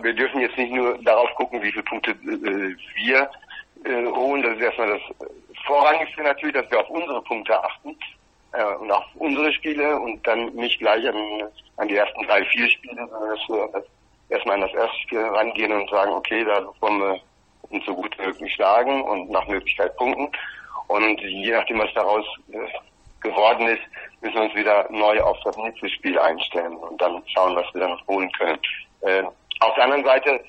wir 0.03 0.13
dürfen 0.13 0.41
jetzt 0.41 0.57
nicht 0.57 0.73
nur 0.73 0.99
darauf 1.03 1.35
gucken, 1.35 1.63
wie 1.63 1.73
viele 1.73 1.85
Punkte 1.85 2.13
äh, 2.13 2.77
wir 2.95 3.31
äh, 3.85 4.07
holen. 4.07 4.43
Das 4.43 4.57
ist 4.57 4.63
erstmal 4.63 4.89
das 4.89 5.29
Vorrangigste 5.67 6.23
natürlich, 6.23 6.55
dass 6.55 6.71
wir 6.71 6.81
auf 6.81 6.91
unsere 6.91 7.23
Punkte 7.23 7.63
achten 7.63 7.97
äh, 8.53 8.65
und 8.77 8.91
auf 8.91 9.05
unsere 9.15 9.53
Spiele 9.53 9.99
und 9.99 10.27
dann 10.27 10.55
nicht 10.55 10.79
gleich 10.79 11.07
an, 11.09 11.17
an 11.77 11.89
die 11.89 11.97
ersten 11.97 12.23
drei, 12.27 12.45
vier 12.47 12.69
Spiele, 12.69 13.07
sondern 13.09 13.31
dass 13.31 13.49
wir 13.49 13.85
erstmal 14.29 14.57
an 14.57 14.69
das 14.69 14.75
erste 14.75 14.99
Spiel 15.01 15.21
rangehen 15.21 15.73
und 15.73 15.91
sagen, 15.91 16.13
okay, 16.13 16.45
da 16.45 16.65
wollen 16.81 17.01
wir 17.01 17.21
uns 17.71 17.85
so 17.85 17.95
gut 17.95 18.17
wie 18.19 18.27
möglich 18.27 18.55
schlagen 18.55 19.03
und 19.03 19.31
nach 19.31 19.47
Möglichkeit 19.47 19.97
punkten. 19.97 20.31
Und 20.87 21.21
je 21.21 21.53
nachdem, 21.53 21.79
was 21.79 21.93
daraus 21.95 22.25
äh, 22.53 22.59
geworden 23.21 23.67
ist, 23.69 23.83
müssen 24.21 24.35
wir 24.37 24.43
uns 24.43 24.55
wieder 24.55 24.87
neu 24.91 25.21
auf 25.21 25.39
das 25.45 25.57
nächste 25.57 25.89
Spiel 25.89 26.19
einstellen 26.19 26.77
und 26.77 27.01
dann 27.01 27.23
schauen, 27.27 27.57
was 27.57 27.67
wir 27.73 27.81
dann 27.81 27.91
noch 27.91 28.07
holen 28.07 28.31
können. 28.33 28.59
Äh, 29.01 29.23
auf 29.61 29.75
der 29.75 29.85
anderen 29.85 30.05
Seite 30.05 30.45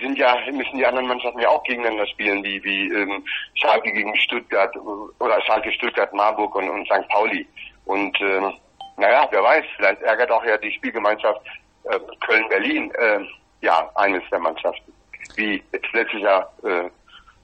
sind 0.00 0.18
ja, 0.18 0.36
müssen 0.52 0.78
die 0.78 0.86
anderen 0.86 1.06
Mannschaften 1.06 1.40
ja 1.40 1.48
auch 1.48 1.62
gegeneinander 1.64 2.06
spielen, 2.06 2.42
wie, 2.42 2.62
wie 2.64 2.88
ähm, 2.92 3.24
Schalke 3.54 3.92
gegen 3.92 4.14
Stuttgart 4.16 4.74
oder 4.76 5.40
Schalke, 5.42 5.72
Stuttgart, 5.72 6.12
Marburg 6.12 6.54
und, 6.54 6.68
und 6.68 6.86
St. 6.86 7.08
Pauli. 7.08 7.46
Und 7.84 8.20
ähm, 8.20 8.52
naja, 8.96 9.28
wer 9.30 9.42
weiß, 9.42 9.64
vielleicht 9.76 10.02
ärgert 10.02 10.30
auch 10.30 10.44
ja 10.44 10.56
die 10.58 10.72
Spielgemeinschaft 10.72 11.40
äh, 11.90 11.98
Köln-Berlin 12.26 12.90
äh, 12.92 13.20
ja 13.62 13.90
eines 13.94 14.22
der 14.30 14.40
Mannschaften, 14.40 14.92
wie 15.36 15.62
es 15.72 15.92
letztes 15.92 16.20
Jahr 16.20 16.52
äh, 16.62 16.90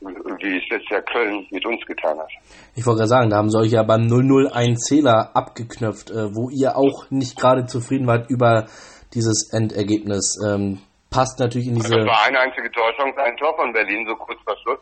wie 0.03 0.59
es 0.59 0.69
letztes 0.69 0.91
Jahr 0.91 1.03
Köln 1.03 1.47
mit 1.51 1.65
uns 1.65 1.85
getan 1.87 2.19
hat. 2.19 2.29
Ich 2.75 2.85
wollte 2.87 2.99
gerade 2.99 3.09
sagen, 3.09 3.31
da 3.31 3.37
haben 3.37 3.51
sie 3.51 3.59
euch 3.59 3.73
ja 3.73 3.83
beim 3.83 4.03
0-0 4.03 4.51
einen 4.53 4.77
Zähler 4.77 5.31
abgeknöpft, 5.35 6.11
äh, 6.11 6.35
wo 6.35 6.51
ihr 6.51 6.77
auch 6.77 7.11
nicht 7.11 7.39
gerade 7.39 7.67
zufrieden 7.67 8.07
wart 8.07 8.29
über 8.29 8.67
dieses 9.15 9.53
Endergebnis. 9.53 10.39
Ähm, 10.45 10.81
passt 11.11 11.39
natürlich 11.39 11.69
in 11.69 11.75
diese. 11.77 11.95
Also 11.95 11.99
das 11.99 12.07
war 12.07 12.27
eine 12.27 12.41
einzige 12.41 12.71
Torchance, 12.73 13.19
ein 13.21 13.37
Tor 13.37 13.55
von 13.57 13.73
Berlin, 13.73 14.07
so 14.09 14.17
kurz 14.17 14.41
vor 14.45 14.57
Schluss. 14.63 14.81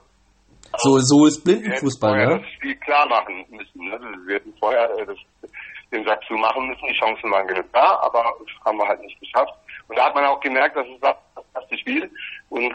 So, 0.79 0.99
so 1.00 1.26
ist 1.26 1.43
Blindenfußball, 1.43 2.14
wir 2.14 2.21
hätten 2.21 2.33
ne? 2.35 2.40
das 2.43 2.50
Spiel 2.55 2.76
klar 2.76 3.09
machen 3.09 3.45
müssen. 3.50 3.85
Ne? 3.85 3.99
Wir 4.26 4.37
hätten 4.37 4.55
vorher 4.59 4.88
äh, 4.99 5.07
das, 5.07 5.17
den 5.93 6.05
Sack 6.05 6.21
zumachen 6.27 6.69
müssen. 6.69 6.87
Die 6.89 6.99
Chancen 6.99 7.31
waren 7.31 7.47
genug 7.47 7.67
da, 7.73 7.99
aber 8.03 8.23
haben 8.65 8.79
wir 8.79 8.87
halt 8.87 9.01
nicht 9.03 9.19
geschafft. 9.21 9.53
Und 9.89 9.97
da 9.99 10.05
hat 10.07 10.15
man 10.15 10.25
auch 10.27 10.41
gemerkt, 10.41 10.77
dass 10.77 10.87
es 10.87 11.01
das 11.01 11.17
erste 11.55 11.79
Spiel 11.79 12.11
und 12.49 12.73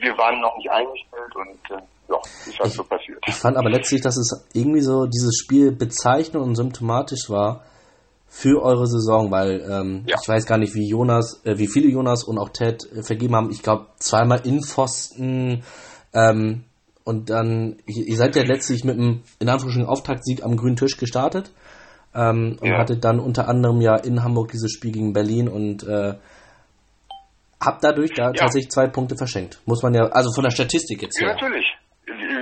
wir 0.00 0.16
waren 0.18 0.40
noch 0.40 0.56
nicht 0.56 0.70
eingestellt 0.70 1.34
und 1.34 1.76
äh, 1.76 1.82
ja, 2.08 2.18
ist 2.46 2.58
halt 2.60 2.72
so 2.72 2.84
passiert. 2.84 3.18
Ich 3.26 3.34
fand 3.34 3.56
aber 3.56 3.70
letztlich, 3.70 4.00
dass 4.00 4.16
es 4.16 4.48
irgendwie 4.54 4.80
so 4.80 5.06
dieses 5.06 5.38
Spiel 5.42 5.72
bezeichnend 5.72 6.44
und 6.44 6.54
symptomatisch 6.54 7.28
war 7.30 7.64
für 8.28 8.62
eure 8.62 8.86
Saison, 8.86 9.30
weil 9.30 9.60
ähm, 9.68 10.04
Ja. 10.06 10.16
ich 10.22 10.28
weiß 10.28 10.46
gar 10.46 10.58
nicht, 10.58 10.74
wie 10.74 10.88
Jonas, 10.88 11.44
äh, 11.44 11.58
wie 11.58 11.68
viele 11.68 11.88
Jonas 11.88 12.24
und 12.24 12.38
auch 12.38 12.48
Ted 12.50 12.84
äh, 12.92 13.02
vergeben 13.02 13.34
haben. 13.36 13.50
Ich 13.50 13.62
glaube 13.62 13.86
zweimal 13.98 14.40
in 14.46 14.62
Pfosten 14.62 15.64
ähm, 16.14 16.64
und 17.04 17.28
dann 17.30 17.78
ihr, 17.86 18.06
ihr 18.06 18.16
seid 18.16 18.36
ja 18.36 18.42
letztlich 18.44 18.84
mit 18.84 18.96
einem 18.96 19.22
in 19.40 19.48
Anführungsstrichen 19.48 19.88
Auftaktsieg 19.88 20.44
am 20.44 20.56
grünen 20.56 20.76
Tisch 20.76 20.96
gestartet 20.96 21.50
ähm, 22.14 22.58
und 22.60 22.68
Ja. 22.68 22.78
hattet 22.78 23.04
dann 23.04 23.20
unter 23.20 23.48
anderem 23.48 23.80
ja 23.80 23.96
in 23.96 24.22
Hamburg 24.22 24.50
dieses 24.50 24.72
Spiel 24.72 24.92
gegen 24.92 25.12
Berlin 25.12 25.48
und 25.48 25.82
äh, 25.84 26.14
habt 27.64 27.84
dadurch 27.84 28.12
da 28.14 28.32
tatsächlich 28.32 28.70
zwei 28.70 28.88
Punkte 28.88 29.16
verschenkt. 29.16 29.60
Muss 29.66 29.82
man 29.82 29.94
ja, 29.94 30.06
also 30.06 30.32
von 30.34 30.44
der 30.44 30.50
Statistik 30.50 31.02
jetzt 31.02 31.20
Ja, 31.20 31.28
her. 31.28 31.34
natürlich. 31.34 31.66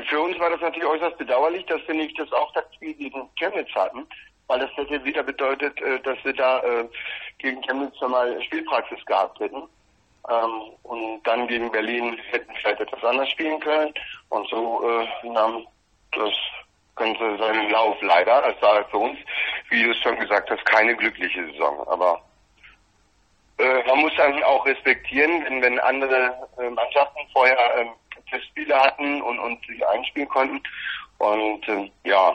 Für 0.08 0.20
uns 0.20 0.38
war 0.40 0.50
das 0.50 0.60
natürlich 0.60 0.88
äußerst 0.88 1.18
bedauerlich, 1.18 1.64
dass 1.66 1.80
wir 1.86 1.94
nicht 1.94 2.18
das 2.18 2.32
Auftaktspiel 2.32 2.94
gegen 2.94 3.28
Chemnitz 3.38 3.68
hatten, 3.74 4.06
weil 4.48 4.58
das 4.58 4.70
hätte 4.74 5.04
wieder 5.04 5.22
bedeutet, 5.22 5.80
äh, 5.82 6.00
dass 6.00 6.16
wir 6.24 6.32
da 6.32 6.60
äh, 6.60 6.88
gegen 7.38 7.60
Chemnitz 7.62 7.96
schon 7.98 8.10
mal 8.10 8.42
Spielpraxis 8.44 9.04
gehabt 9.04 9.38
hätten. 9.40 9.62
Ähm, 10.28 10.60
und 10.82 11.22
dann 11.24 11.46
gegen 11.46 11.70
Berlin 11.70 12.16
hätten 12.30 12.52
vielleicht 12.60 12.80
etwas 12.80 13.04
anders 13.04 13.30
spielen 13.30 13.60
können. 13.60 13.92
Und 14.30 14.48
so 14.48 14.82
äh, 14.88 15.28
nahm 15.28 15.66
das 16.12 16.32
Ganze 17.00 17.38
seinen 17.38 17.70
Lauf 17.70 17.96
leider. 18.02 18.46
Es 18.54 18.62
war 18.62 18.84
für 18.90 18.98
uns, 18.98 19.18
wie 19.70 19.82
du 19.82 19.90
es 19.90 19.98
schon 19.98 20.18
gesagt 20.18 20.50
hast, 20.50 20.64
keine 20.66 20.94
glückliche 20.94 21.44
Saison. 21.46 21.86
Aber 21.88 22.22
äh, 23.58 23.82
man 23.86 24.00
muss 24.00 24.12
dann 24.16 24.42
auch 24.44 24.64
respektieren, 24.66 25.44
wenn, 25.44 25.62
wenn 25.62 25.80
andere 25.80 26.48
äh, 26.58 26.68
Mannschaften 26.68 27.20
vorher 27.32 27.58
äh, 27.76 27.86
Testspiele 28.30 28.78
hatten 28.78 29.22
und, 29.22 29.38
und 29.38 29.64
sich 29.66 29.86
einspielen 29.86 30.28
konnten. 30.28 30.62
Und 31.18 31.68
äh, 31.68 31.90
ja, 32.04 32.34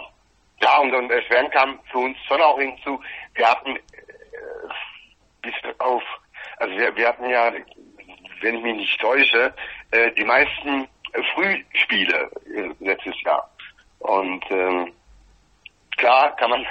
ja, 0.62 0.78
und, 0.80 0.94
und 0.94 1.12
erschwerend 1.12 1.52
kam 1.52 1.80
für 1.92 2.00
uns 2.00 2.18
schon 2.28 2.42
auch 2.42 2.58
hinzu, 2.60 3.00
wir 3.36 3.50
hatten 3.50 3.76
äh, 3.76 3.82
bis 5.42 5.54
auf, 5.80 6.04
also 6.58 6.76
wir, 6.76 6.96
wir 6.96 7.08
hatten 7.08 7.30
ja, 7.30 7.52
wenn 8.42 8.58
ich 8.58 8.64
mich 8.64 8.76
nicht 8.78 9.00
täusche, 9.00 9.54
äh, 9.92 10.12
die 10.14 10.24
meisten 10.24 10.88
Frühspiele 11.34 12.32
äh, 12.46 12.70
letztes 12.80 13.22
Jahr. 13.22 13.50
Und 14.06 14.44
ähm, 14.52 14.94
klar 15.98 16.36
kann 16.36 16.52
man, 16.52 16.66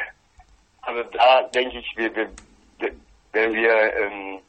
also 0.83 1.03
da 1.05 1.43
denke 1.55 1.79
ich, 1.79 1.97
wir, 1.97 2.15
wir, 2.15 2.31
wenn 3.33 3.53
wir 3.55 3.97
ähm, 3.97 4.41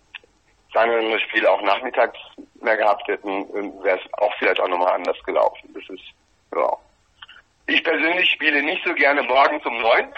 sagen 0.74 0.92
wir, 0.92 1.12
das 1.12 1.22
Spiel 1.24 1.48
auch 1.48 1.62
nachmittags 1.62 2.20
mehr 2.62 2.78
gehabt 2.78 3.08
hätten, 3.08 3.30
ähm, 3.56 3.74
wäre 3.84 3.98
es 3.98 4.14
auch 4.14 4.34
vielleicht 4.38 4.60
auch 4.60 4.68
nochmal 4.68 4.94
anders 4.94 5.18
gelaufen. 5.24 5.74
Das 5.74 5.84
ist, 5.90 6.04
ja. 6.56 6.78
Ich 7.68 7.84
persönlich 7.84 8.30
spiele 8.30 8.62
nicht 8.62 8.86
so 8.86 8.94
gerne 8.94 9.24
morgens 9.24 9.66
um 9.66 9.82
neun 9.82 10.14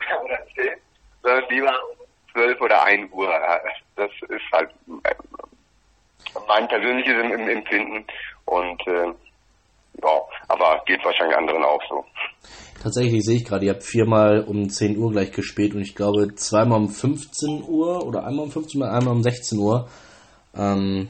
oder 0.24 0.46
zehn, 0.54 0.76
sondern 1.22 1.48
lieber 1.48 1.74
um 1.90 2.06
zwölf 2.32 2.60
oder 2.60 2.82
ein 2.82 3.10
Uhr. 3.12 3.32
Das 3.96 4.10
ist 4.28 4.52
halt 4.52 4.70
mein 6.46 6.68
persönliches 6.68 7.14
Empfinden 7.14 8.06
und 8.44 8.86
äh, 8.86 9.14
ja, 10.02 10.22
aber 10.48 10.82
geht 10.86 11.04
wahrscheinlich 11.04 11.36
anderen 11.36 11.64
auch 11.64 11.80
so. 11.88 12.04
Tatsächlich 12.82 13.24
sehe 13.24 13.36
ich 13.36 13.44
gerade, 13.44 13.66
ihr 13.66 13.72
habt 13.72 13.82
viermal 13.82 14.44
um 14.44 14.68
10 14.68 14.96
Uhr 14.98 15.10
gleich 15.10 15.32
gespielt 15.32 15.74
und 15.74 15.80
ich 15.80 15.94
glaube 15.94 16.34
zweimal 16.34 16.78
um 16.78 16.88
15 16.88 17.64
Uhr 17.66 18.06
oder 18.06 18.24
einmal 18.24 18.44
um 18.44 18.50
15 18.50 18.80
Uhr, 18.80 18.90
einmal 18.90 19.14
um 19.14 19.22
16 19.22 19.58
Uhr. 19.58 19.88
Ähm, 20.54 21.08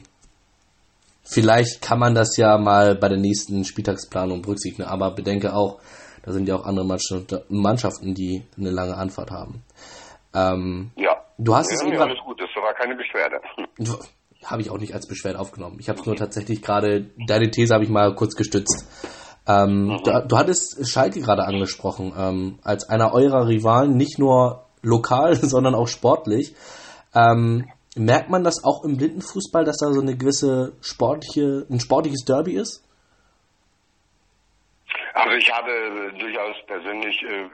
vielleicht 1.23 1.81
kann 1.81 1.99
man 1.99 2.15
das 2.15 2.37
ja 2.37 2.57
mal 2.57 2.95
bei 2.95 3.09
der 3.09 3.19
nächsten 3.19 3.63
Spieltagsplanung 3.63 4.41
berücksichtigen, 4.41 4.87
aber 4.87 5.11
bedenke 5.11 5.53
auch, 5.53 5.79
da 6.23 6.31
sind 6.31 6.47
ja 6.47 6.55
auch 6.55 6.65
andere 6.65 6.85
Mannschaften, 7.49 8.13
die 8.13 8.43
eine 8.57 8.71
lange 8.71 8.95
Anfahrt 8.95 9.31
haben. 9.31 9.63
Ähm, 10.33 10.91
ja. 10.95 11.15
Du 11.37 11.55
hast 11.55 11.69
ja, 11.69 11.87
es 11.87 11.93
ja, 11.93 11.99
alles 12.01 12.19
gut, 12.25 12.39
das 12.41 12.49
war 12.55 12.73
keine 12.73 12.95
Beschwerde. 12.95 13.39
Habe 14.45 14.61
ich 14.61 14.69
auch 14.69 14.77
nicht 14.77 14.93
als 14.93 15.07
Beschwerde 15.07 15.39
aufgenommen. 15.39 15.77
Ich 15.79 15.89
habe 15.89 15.99
es 15.99 16.05
nur 16.05 16.15
tatsächlich 16.15 16.61
gerade, 16.61 17.09
deine 17.27 17.49
These 17.49 17.73
habe 17.73 17.83
ich 17.83 17.89
mal 17.89 18.13
kurz 18.15 18.35
gestützt. 18.35 18.87
Ähm, 19.47 19.85
mhm. 19.85 20.03
du, 20.03 20.25
du, 20.27 20.37
hattest 20.37 20.87
Schalke 20.87 21.21
gerade 21.21 21.45
angesprochen, 21.45 22.13
ähm, 22.17 22.59
als 22.63 22.89
einer 22.89 23.13
eurer 23.13 23.47
Rivalen, 23.47 23.95
nicht 23.95 24.19
nur 24.19 24.65
lokal, 24.81 25.35
sondern 25.41 25.75
auch 25.75 25.87
sportlich. 25.87 26.55
Ähm, 27.15 27.69
merkt 27.95 28.29
man 28.29 28.43
das 28.43 28.63
auch 28.63 28.83
im 28.83 28.97
Blindenfußball, 28.97 29.63
dass 29.63 29.77
da 29.77 29.91
so 29.91 30.01
eine 30.01 30.17
gewisse 30.17 30.73
sportliche, 30.81 31.65
ein 31.69 31.79
sportliches 31.79 32.25
Derby 32.25 32.55
ist? 32.55 32.83
Also 35.13 35.35
ich 35.35 35.51
habe 35.51 36.13
durchaus 36.19 36.55
persönlich 36.67 37.23
äh, 37.23 37.49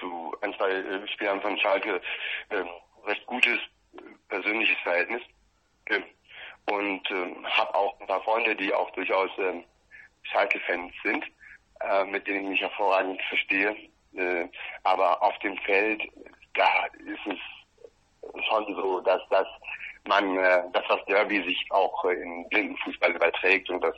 zu 0.00 0.34
ein, 0.40 0.52
zwei 0.54 0.70
äh, 0.70 1.08
Spielern 1.08 1.40
von 1.40 1.56
Schalke 1.58 2.00
äh, 2.48 2.64
recht 3.06 3.24
gutes 3.26 3.58
persönliches 4.28 4.76
Verhältnis 4.82 5.22
ähm, 5.86 6.04
und 6.70 7.10
ähm, 7.10 7.46
habe 7.46 7.74
auch 7.74 8.00
ein 8.00 8.06
paar 8.06 8.22
Freunde, 8.22 8.56
die 8.56 8.72
auch 8.74 8.90
durchaus 8.92 9.30
ähm, 9.38 9.64
Schalke-Fans 10.22 10.92
sind, 11.02 11.24
äh, 11.80 12.04
mit 12.04 12.26
denen 12.26 12.44
ich 12.44 12.50
mich 12.50 12.60
hervorragend 12.60 13.20
verstehe. 13.28 13.76
Äh, 14.14 14.48
aber 14.84 15.22
auf 15.22 15.38
dem 15.38 15.56
Feld, 15.58 16.02
da 16.54 16.86
ist 16.98 17.26
es 17.26 18.44
schon 18.48 18.74
so, 18.74 19.00
dass 19.00 19.20
das 19.30 19.46
man, 20.08 20.36
äh, 20.36 20.62
das 20.72 20.84
Derby 21.06 21.42
sich 21.44 21.66
auch 21.70 22.04
äh, 22.04 22.14
in 22.14 22.48
Blindenfußball 22.48 23.12
überträgt 23.12 23.70
und 23.70 23.82
das 23.82 23.94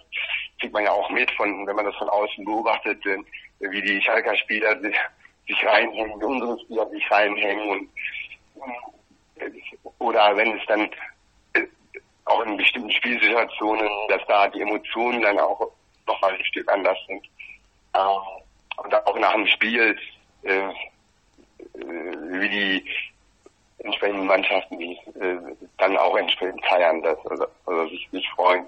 sieht 0.60 0.72
man 0.72 0.84
ja 0.84 0.92
auch 0.92 1.08
mit, 1.10 1.30
von, 1.32 1.66
wenn 1.66 1.76
man 1.76 1.86
das 1.86 1.96
von 1.96 2.08
außen 2.08 2.44
beobachtet, 2.44 3.04
äh, 3.06 3.18
wie 3.60 3.82
die 3.82 4.00
Schalker 4.02 4.36
Spieler 4.36 4.78
sich 5.46 5.66
reinhängen, 5.66 6.20
wie 6.20 6.24
unsere 6.24 6.58
Spieler 6.60 6.88
sich 6.90 7.10
reinhängen 7.10 7.68
und 7.70 7.90
äh, 9.36 9.50
oder 9.98 10.36
wenn 10.36 10.58
es 10.58 10.66
dann 10.66 10.90
äh, 11.54 11.66
auch 12.26 12.44
in 12.44 12.56
bestimmten 12.56 12.90
Spielsituationen, 12.90 13.88
dass 14.08 14.24
da 14.26 14.48
die 14.48 14.60
Emotionen 14.60 15.22
dann 15.22 15.38
auch 15.38 15.72
nochmal 16.06 16.34
ein 16.34 16.44
Stück 16.44 16.70
anders 16.72 16.98
sind. 17.06 17.24
Ähm, 17.94 18.42
und 18.76 18.94
auch 19.06 19.18
nach 19.18 19.34
dem 19.34 19.46
Spiel, 19.46 19.96
äh, 20.42 20.58
äh, 20.58 20.70
wie 21.74 22.48
die 22.48 22.84
entsprechenden 23.78 24.26
Mannschaften, 24.26 24.78
die 24.78 24.98
äh, 25.20 25.38
dann 25.78 25.96
auch 25.96 26.16
entsprechend 26.16 26.64
feiern, 26.66 27.02
das, 27.02 27.18
also, 27.26 27.46
also 27.66 27.88
sich, 27.88 28.08
sich 28.10 28.26
freuen, 28.34 28.66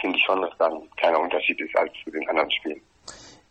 finde 0.00 0.18
ich 0.18 0.24
schon, 0.24 0.40
dass 0.40 0.56
dann 0.58 0.88
keiner 0.96 1.20
Unterschied 1.20 1.60
ist 1.60 1.76
als 1.76 1.92
zu 2.04 2.10
den 2.10 2.26
anderen 2.28 2.50
Spielen. 2.50 2.80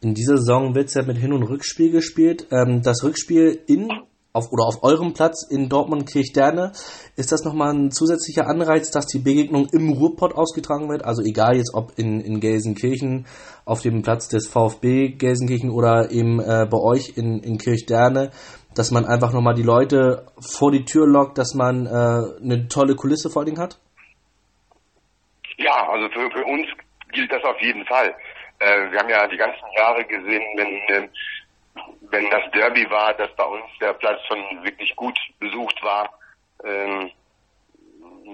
In 0.01 0.15
dieser 0.15 0.37
Saison 0.37 0.73
wird 0.73 0.87
es 0.87 0.95
ja 0.95 1.03
mit 1.03 1.17
Hin- 1.17 1.33
und 1.33 1.43
Rückspiel 1.43 1.91
gespielt. 1.91 2.47
Ähm, 2.51 2.81
das 2.81 3.03
Rückspiel 3.03 3.63
in 3.67 3.89
auf, 4.33 4.51
oder 4.51 4.65
auf 4.65 4.83
eurem 4.83 5.13
Platz 5.13 5.47
in 5.49 5.69
Dortmund-Kirchderne, 5.69 6.71
ist 7.15 7.31
das 7.31 7.43
nochmal 7.43 7.73
ein 7.73 7.91
zusätzlicher 7.91 8.47
Anreiz, 8.47 8.91
dass 8.91 9.05
die 9.05 9.19
Begegnung 9.19 9.67
im 9.71 9.89
Ruhrpott 9.89 10.33
ausgetragen 10.35 10.89
wird? 10.89 11.03
Also 11.03 11.21
egal 11.23 11.57
jetzt 11.57 11.73
ob 11.73 11.97
in, 11.97 12.21
in 12.21 12.39
Gelsenkirchen, 12.39 13.25
auf 13.65 13.81
dem 13.81 14.01
Platz 14.01 14.27
des 14.27 14.49
VfB 14.49 15.09
Gelsenkirchen 15.09 15.69
oder 15.69 16.11
eben 16.11 16.39
äh, 16.39 16.65
bei 16.69 16.77
euch 16.77 17.17
in, 17.17 17.39
in 17.39 17.57
Kirchderne, 17.57 18.31
dass 18.75 18.91
man 18.91 19.05
einfach 19.05 19.33
nochmal 19.33 19.53
die 19.53 19.63
Leute 19.63 20.25
vor 20.39 20.71
die 20.71 20.85
Tür 20.85 21.07
lockt, 21.07 21.37
dass 21.37 21.53
man 21.53 21.85
äh, 21.85 21.89
eine 21.89 22.67
tolle 22.69 22.95
Kulisse 22.95 23.29
vor 23.29 23.45
Ding 23.45 23.59
hat? 23.59 23.79
Ja, 25.57 25.89
also 25.89 26.07
für, 26.09 26.31
für 26.31 26.45
uns 26.45 26.67
gilt 27.11 27.31
das 27.31 27.43
auf 27.43 27.59
jeden 27.61 27.85
Fall. 27.85 28.15
Äh, 28.59 28.91
wir 28.91 28.99
haben 28.99 29.09
ja 29.09 29.27
die 29.27 29.37
ganzen 29.37 29.65
Jahre 29.75 30.03
gesehen, 30.05 30.43
wenn 30.55 31.09
wenn 32.09 32.29
das 32.29 32.49
Derby 32.51 32.89
war, 32.89 33.13
dass 33.13 33.33
bei 33.35 33.45
uns 33.45 33.65
der 33.79 33.93
Platz 33.93 34.19
schon 34.27 34.63
wirklich 34.63 34.95
gut 34.95 35.17
besucht 35.39 35.81
war. 35.83 36.09
Ähm, 36.63 37.11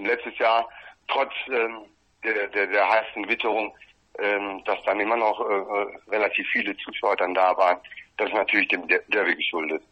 letztes 0.04 0.38
Jahr, 0.38 0.68
trotz 1.08 1.32
ähm, 1.48 1.86
der, 2.24 2.48
der, 2.48 2.68
der 2.68 2.90
heißen 2.90 3.28
Witterung, 3.28 3.74
ähm, 4.20 4.64
dass 4.66 4.78
dann 4.86 5.00
immer 5.00 5.18
noch 5.18 5.40
äh, 5.40 6.10
relativ 6.10 6.48
viele 6.52 6.76
Zuschauer 6.78 7.16
dann 7.16 7.34
da 7.34 7.56
waren. 7.58 7.80
Das 8.18 8.30
ist 8.30 8.36
natürlich 8.36 8.68
dem 8.70 8.88
Derby 8.88 9.36
geschuldet. 9.36 9.84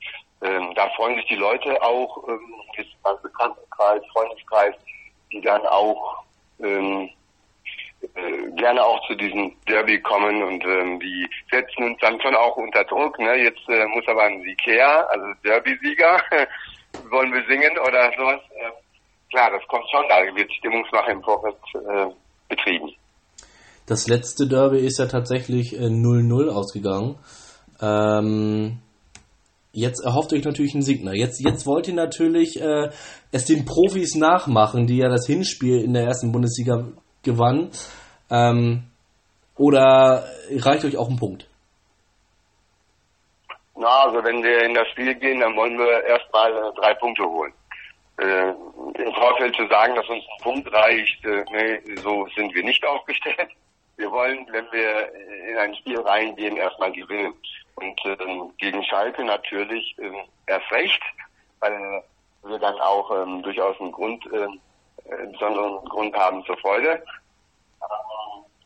Ähm, 0.41 0.73
da 0.75 0.89
freuen 0.91 1.15
sich 1.15 1.27
die 1.27 1.35
Leute 1.35 1.81
auch, 1.81 2.27
ähm, 2.27 2.55
ist 2.77 2.89
mein 3.03 3.15
Bekanntenkreis, 3.21 4.01
Freundeskreis, 4.11 4.75
die 5.31 5.41
dann 5.41 5.65
auch 5.67 6.23
ähm, 6.59 7.09
äh, 8.15 8.51
gerne 8.55 8.83
auch 8.83 9.05
zu 9.07 9.15
diesem 9.15 9.55
Derby 9.67 10.01
kommen 10.01 10.43
und 10.43 10.63
ähm, 10.65 10.99
die 10.99 11.27
setzen 11.51 11.83
uns 11.83 11.97
dann 12.01 12.19
schon 12.21 12.35
auch 12.35 12.55
unter 12.57 12.83
Druck. 12.83 13.17
Ne? 13.19 13.43
Jetzt 13.43 13.67
äh, 13.69 13.85
muss 13.87 14.07
aber 14.07 14.23
ein 14.23 14.41
Sieg 14.41 14.59
her, 14.65 15.09
also 15.09 15.25
Derby-Sieger, 15.43 16.21
wollen 17.09 17.33
wir 17.33 17.43
singen 17.47 17.77
oder 17.79 18.11
sowas. 18.17 18.41
Äh, 18.55 18.71
klar, 19.31 19.51
das 19.51 19.67
kommt 19.67 19.85
schon, 19.91 20.05
da 20.09 20.35
wird 20.35 20.51
Stimmungsmache 20.53 21.11
im 21.11 21.23
Vorfeld 21.23 21.57
äh, 21.73 22.13
betrieben. 22.49 22.91
Das 23.85 24.07
letzte 24.07 24.47
Derby 24.47 24.79
ist 24.79 24.97
ja 24.97 25.05
tatsächlich 25.05 25.73
0-0 25.73 26.47
äh, 26.47 26.49
ausgegangen. 26.51 27.19
Ähm, 27.81 28.79
jetzt 29.73 30.03
erhofft 30.03 30.33
euch 30.33 30.43
natürlich 30.43 30.73
einen 30.73 30.81
Signer. 30.81 31.13
Jetzt, 31.13 31.39
jetzt 31.45 31.67
wollt 31.67 31.87
ihr 31.87 31.93
natürlich 31.93 32.59
äh, 32.59 32.89
es 33.31 33.45
den 33.45 33.65
Profis 33.65 34.15
nachmachen, 34.15 34.87
die 34.87 34.97
ja 34.97 35.09
das 35.09 35.27
Hinspiel 35.27 35.83
in 35.83 35.93
der 35.93 36.05
ersten 36.05 36.31
Bundesliga 36.31 36.87
gewann. 37.25 37.71
Ähm, 38.31 38.83
oder 39.57 40.23
reicht 40.49 40.85
euch 40.85 40.97
auch 40.97 41.09
ein 41.09 41.19
Punkt? 41.19 41.47
Na, 43.75 44.03
also 44.05 44.23
wenn 44.23 44.41
wir 44.41 44.63
in 44.63 44.73
das 44.73 44.87
Spiel 44.89 45.13
gehen, 45.15 45.41
dann 45.41 45.55
wollen 45.55 45.77
wir 45.77 46.03
erstmal 46.05 46.51
äh, 46.51 46.73
drei 46.75 46.93
Punkte 46.93 47.23
holen. 47.23 47.53
Äh, 48.17 48.49
Im 48.49 49.13
Vorfeld 49.13 49.55
zu 49.55 49.67
sagen, 49.67 49.95
dass 49.95 50.07
uns 50.07 50.23
ein 50.23 50.43
Punkt 50.43 50.71
reicht, 50.73 51.25
äh, 51.25 51.43
nee, 51.51 51.95
so 51.97 52.25
sind 52.35 52.53
wir 52.55 52.63
nicht 52.63 52.85
aufgestellt. 52.87 53.49
Wir 53.97 54.11
wollen, 54.11 54.47
wenn 54.51 54.65
wir 54.71 55.13
in 55.49 55.57
ein 55.57 55.75
Spiel 55.75 55.99
reingehen, 55.99 56.57
erstmal 56.57 56.91
gewinnen. 56.91 57.33
Und 57.75 57.99
ähm, 58.05 58.51
gegen 58.57 58.83
Schalke 58.85 59.23
natürlich 59.23 59.95
ähm, 59.99 60.15
erst 60.47 60.71
recht, 60.71 61.01
weil 61.59 62.03
wir 62.43 62.59
dann 62.59 62.79
auch 62.79 63.11
ähm, 63.11 63.41
durchaus 63.41 63.79
einen 63.81 63.91
Grund, 63.91 64.25
ähm, 64.33 64.59
äh, 65.09 65.27
besonderen 65.31 65.85
Grund 65.85 66.15
haben 66.15 66.43
zur 66.45 66.57
Freude. 66.57 67.03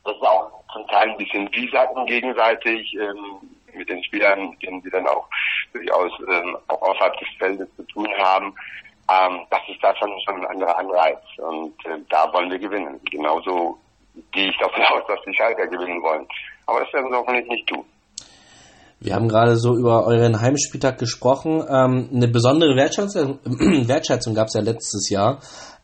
Das 0.03 0.15
ist 0.15 0.23
auch 0.23 0.51
zum 0.73 0.87
Teil 0.87 1.09
ein 1.09 1.17
bisschen 1.17 1.51
Wiesacken 1.51 2.05
gegenseitig 2.05 2.93
ähm, 2.95 3.49
mit 3.73 3.89
den 3.89 4.03
Spielern, 4.03 4.51
mit 4.51 4.63
denen 4.63 4.81
sie 4.81 4.89
dann 4.89 5.07
auch 5.07 5.27
durchaus 5.73 6.11
ähm, 6.31 6.57
auch 6.67 6.81
außerhalb 6.81 7.17
des 7.19 7.27
Feldes 7.37 7.67
zu 7.75 7.83
tun 7.83 8.07
haben, 8.17 8.55
ähm, 9.09 9.41
das 9.49 9.61
ist 9.67 9.81
da 9.81 9.93
schon, 9.95 10.09
schon 10.23 10.41
ein 10.41 10.45
anderer 10.45 10.77
Anreiz. 10.77 11.19
Und 11.37 11.73
äh, 11.85 11.97
da 12.09 12.31
wollen 12.31 12.51
wir 12.51 12.59
gewinnen. 12.59 12.99
Genauso 13.09 13.77
gehe 14.31 14.49
ich 14.49 14.57
davon 14.59 14.83
aus, 14.93 15.03
dass 15.07 15.19
die 15.25 15.35
Schalker 15.35 15.67
gewinnen 15.67 16.01
wollen. 16.03 16.27
Aber 16.67 16.81
das 16.81 16.93
werden 16.93 17.09
sie 17.09 17.17
hoffentlich 17.17 17.47
nicht 17.47 17.67
tun. 17.67 17.85
Wir 19.01 19.15
haben 19.15 19.29
gerade 19.29 19.55
so 19.55 19.77
über 19.77 20.05
euren 20.05 20.41
Heimspieltag 20.41 20.99
gesprochen. 20.99 21.63
Ähm, 21.67 22.09
eine 22.13 22.27
besondere 22.27 22.75
Wertschätzung, 22.75 23.39
Wertschätzung 23.87 24.35
gab 24.35 24.47
es 24.47 24.53
ja 24.53 24.61
letztes 24.61 25.09
Jahr, 25.09 25.39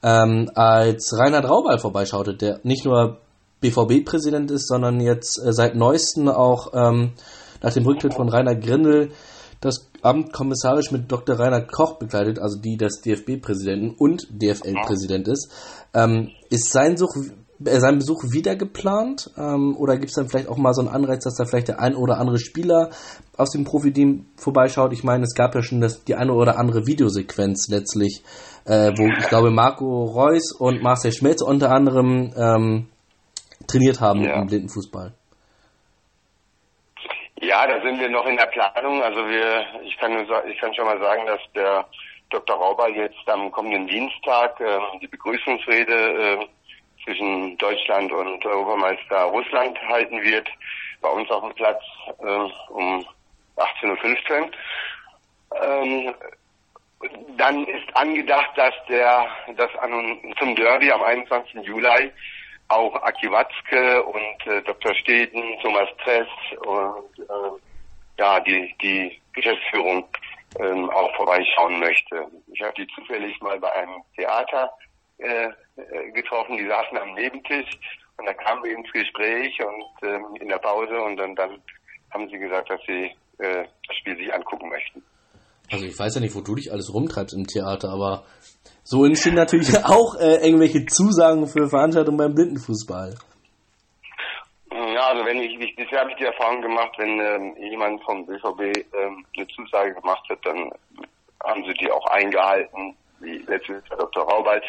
ähm, 0.06 0.52
als 0.54 1.18
Reinhard 1.18 1.50
Raubal 1.50 1.80
vorbeischaute, 1.80 2.36
der 2.36 2.60
nicht 2.62 2.86
nur 2.86 3.18
BVB-Präsident 3.62 4.52
ist, 4.52 4.68
sondern 4.68 5.00
jetzt 5.00 5.42
äh, 5.44 5.52
seit 5.52 5.76
neuestem 5.76 6.30
auch 6.30 6.74
ähm, 6.76 7.14
nach 7.64 7.74
dem 7.74 7.86
Rücktritt 7.86 8.14
von 8.14 8.30
Rainer 8.30 8.56
Grindel 8.56 9.10
das 9.62 9.90
Amt 10.04 10.32
kommissarisch 10.32 10.92
mit 10.92 11.12
Dr. 11.12 11.40
Reinhard 11.40 11.72
Koch 11.72 11.98
begleitet, 11.98 12.38
also 12.38 12.60
die 12.60 12.78
des 12.78 13.02
DFB-Präsidenten 13.02 13.96
und 13.98 14.28
DFL-Präsident 14.30 15.28
ist. 15.28 15.52
Ähm, 15.96 16.30
ist 16.52 16.72
sein, 16.72 16.98
Such, 16.98 17.16
äh, 17.64 17.80
sein 17.80 17.98
Besuch 17.98 18.24
wieder 18.32 18.56
geplant? 18.56 19.32
Ähm, 19.38 19.76
oder 19.78 19.98
gibt 19.98 20.10
es 20.10 20.16
dann 20.16 20.28
vielleicht 20.28 20.50
auch 20.50 20.58
mal 20.58 20.74
so 20.74 20.82
einen 20.82 20.90
Anreiz, 20.90 21.24
dass 21.24 21.36
da 21.36 21.46
vielleicht 21.46 21.70
der 21.70 21.80
ein 21.80 21.96
oder 21.96 22.18
andere 22.18 22.40
Spieler 22.40 22.90
aus 23.38 23.52
dem 23.52 23.64
Profiteam 23.64 24.28
vorbeischaut? 24.38 24.94
Ich 24.94 25.04
meine, 25.04 25.24
es 25.24 25.36
gab 25.36 25.56
ja 25.56 25.62
schon 25.62 25.82
das, 25.82 26.04
die 26.04 26.16
eine 26.16 26.34
oder 26.34 26.58
andere 26.58 26.88
Videosequenz 26.88 27.68
letztlich, 27.70 28.24
äh, 28.66 28.92
wo 28.98 29.08
ich 29.08 29.28
glaube 29.28 29.52
Marco 29.52 30.04
Reus 30.04 30.52
und 30.58 30.82
Marcel 30.82 31.12
Schmelz 31.12 31.42
unter 31.42 31.72
anderem 31.72 32.34
ähm, 32.36 32.90
trainiert 33.68 34.02
haben 34.02 34.24
ja. 34.24 34.36
im 34.42 34.48
Blindenfußball. 34.48 35.14
Ja, 37.42 37.68
da 37.68 37.82
sind 37.82 38.00
wir 38.00 38.10
noch 38.10 38.26
in 38.26 38.38
der 38.38 38.48
Planung. 38.48 39.04
Also 39.04 39.20
wir, 39.28 39.84
ich 39.84 39.98
kann 39.98 40.14
nur, 40.14 40.46
ich 40.46 40.60
kann 40.60 40.74
schon 40.74 40.86
mal 40.86 41.00
sagen, 41.00 41.26
dass 41.28 41.42
der 41.54 41.86
Dr. 42.30 42.56
Rauber 42.56 42.90
jetzt 42.90 43.28
am 43.28 43.52
kommenden 43.52 43.88
Dienstag 43.88 44.60
äh, 44.60 44.80
die 45.02 45.08
Begrüßungsrede 45.08 45.94
äh, 45.94 46.48
zwischen 47.06 47.58
Deutschland 47.58 48.12
und 48.12 48.46
Europameister 48.46 49.24
Russland 49.24 49.80
halten 49.88 50.22
wird, 50.22 50.50
bei 51.02 51.10
uns 51.10 51.30
auf 51.32 51.44
dem 51.44 51.54
Platz 51.54 51.82
äh, 52.20 52.72
um 52.72 53.06
18.15 53.56 54.42
Uhr. 54.42 54.52
Ähm, 55.62 56.16
dann 57.38 57.66
ist 57.66 57.96
angedacht, 57.96 58.58
dass 58.58 58.74
der 58.90 59.28
das 59.56 59.74
an, 59.78 60.18
zum 60.40 60.56
Derby 60.56 60.92
am 60.92 61.04
21. 61.04 61.64
Juli 61.66 62.12
auch 62.68 62.96
Aki 62.96 63.32
Watzke 63.32 64.04
und 64.04 64.48
äh, 64.48 64.62
Dr. 64.64 64.96
Steden, 64.96 65.60
Thomas 65.62 65.90
Tress 66.04 66.28
und 66.66 67.20
äh, 67.20 67.60
ja, 68.18 68.40
die, 68.40 68.74
die 68.82 69.22
Geschäftsführung 69.34 70.08
ähm, 70.60 70.90
auch 70.90 71.14
vorbeischauen 71.16 71.80
möchte. 71.80 72.26
Ich 72.48 72.62
habe 72.62 72.74
die 72.74 72.88
zufällig 72.96 73.40
mal 73.42 73.60
bei 73.60 73.72
einem 73.74 74.02
Theater 74.16 74.72
äh, 75.18 75.50
äh, 75.78 76.12
getroffen, 76.12 76.58
die 76.58 76.68
saßen 76.68 76.98
am 76.98 77.14
Nebentisch 77.14 77.70
und 78.18 78.26
da 78.26 78.34
kamen 78.34 78.64
wir 78.64 78.78
ins 78.78 78.92
Gespräch 78.92 79.58
und 79.60 80.10
ähm, 80.10 80.26
in 80.40 80.48
der 80.50 80.58
Pause 80.58 80.96
und 81.02 81.18
dann, 81.18 81.36
dann 81.36 81.62
haben 82.12 82.30
sie 82.30 82.38
gesagt, 82.38 82.70
dass 82.70 82.82
sie 82.88 83.12
äh, 83.40 83.66
das 83.88 83.98
Spiel 83.98 84.18
sich 84.18 84.34
angucken 84.34 84.70
möchten. 84.70 85.04
Also 85.72 85.86
ich 85.86 85.98
weiß 85.98 86.16
ja 86.16 86.22
nicht, 86.22 86.36
wo 86.36 86.42
du 86.42 86.56
dich 86.56 86.72
alles 86.72 86.94
rumtreibst 86.94 87.34
im 87.34 87.48
Theater, 87.48 87.90
aber 87.90 88.26
so 88.84 89.04
entstehen 89.06 89.36
natürlich 89.36 89.74
auch 89.86 90.16
äh, 90.16 90.46
irgendwelche 90.46 90.86
Zusagen 90.86 91.48
für 91.48 91.68
Veranstaltungen 91.68 92.18
beim 92.18 92.36
Blindenfußball. 92.36 93.16
Ja, 94.72 95.08
also 95.08 95.26
wenn 95.26 95.40
ich, 95.42 95.60
ich 95.60 95.76
bisher 95.76 96.02
habe 96.02 96.12
ich 96.12 96.18
die 96.18 96.26
Erfahrung 96.26 96.62
gemacht, 96.62 96.92
wenn 96.98 97.20
ähm, 97.20 97.56
jemand 97.58 98.02
vom 98.04 98.26
BVB 98.26 98.78
ähm, 98.94 99.26
eine 99.36 99.48
Zusage 99.48 99.94
gemacht 99.94 100.24
hat, 100.30 100.40
dann 100.46 100.72
haben 101.44 101.64
sie 101.66 101.74
die 101.74 101.92
auch 101.92 102.06
eingehalten, 102.08 102.96
wie 103.20 103.38
letztes 103.40 103.88
Jahr 103.90 103.98
Dr. 104.00 104.24
Raubal. 104.24 104.62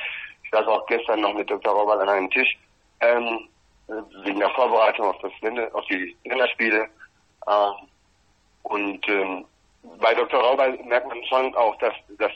Ich 0.47 0.53
saß 0.53 0.67
auch 0.69 0.87
gestern 0.87 1.21
noch 1.23 1.35
mit 1.35 1.51
Dr. 1.51 1.73
Raubal 1.73 2.01
an 2.01 2.09
einem 2.09 2.31
Tisch, 2.31 2.57
ähm, 3.01 3.49
wegen 4.23 4.39
der 4.39 4.51
Vorbereitung 4.51 5.07
auf, 5.07 5.17
das 5.21 5.33
auf 5.73 5.85
die 5.87 6.17
Länderspiele. 6.25 6.89
Ähm, 7.49 7.89
und 8.63 9.09
ähm, 9.09 9.45
bei 10.01 10.15
Dr. 10.15 10.41
Raubal 10.41 10.79
merkt 10.85 11.09
man 11.09 11.25
schon 11.25 11.55
auch, 11.57 11.77
dass, 11.79 11.95
dass 12.19 12.31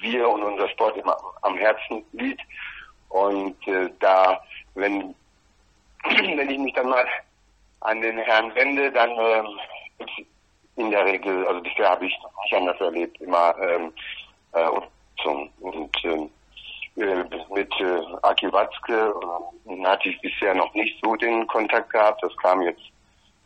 wir 0.00 0.28
und 0.28 0.42
unser 0.42 0.68
Sport 0.70 0.96
immer 0.96 1.16
am 1.42 1.58
Herzen 1.58 2.04
liegt. 2.12 2.40
Und 3.10 3.68
äh, 3.68 3.90
da, 4.00 4.42
wenn, 4.74 5.14
wenn 6.04 6.50
ich 6.50 6.58
mich 6.58 6.72
dann 6.72 6.88
mal 6.88 7.06
an 7.80 8.00
den 8.00 8.16
Herrn 8.16 8.54
wende, 8.54 8.90
dann 8.92 9.10
ähm, 9.10 9.48
in 10.76 10.90
der 10.90 11.04
Regel, 11.04 11.46
also 11.46 11.60
bisher 11.60 11.90
habe 11.90 12.06
ich 12.06 12.18
nicht 12.44 12.54
anders 12.54 12.80
erlebt, 12.80 13.20
immer 13.20 13.54
ähm, 13.60 13.92
äh, 14.52 14.68
und, 14.68 15.50
und 15.60 16.04
ähm, 16.04 16.24
äh, 16.24 16.28
mit 16.96 17.72
äh, 17.80 18.00
Aki 18.22 18.52
Watzke 18.52 19.12
äh, 19.66 19.84
hatte 19.84 20.08
ich 20.08 20.20
bisher 20.20 20.54
noch 20.54 20.72
nicht 20.74 20.96
so 21.02 21.14
den 21.16 21.46
Kontakt 21.46 21.90
gehabt. 21.90 22.22
Das 22.22 22.36
kam 22.36 22.62
jetzt 22.62 22.82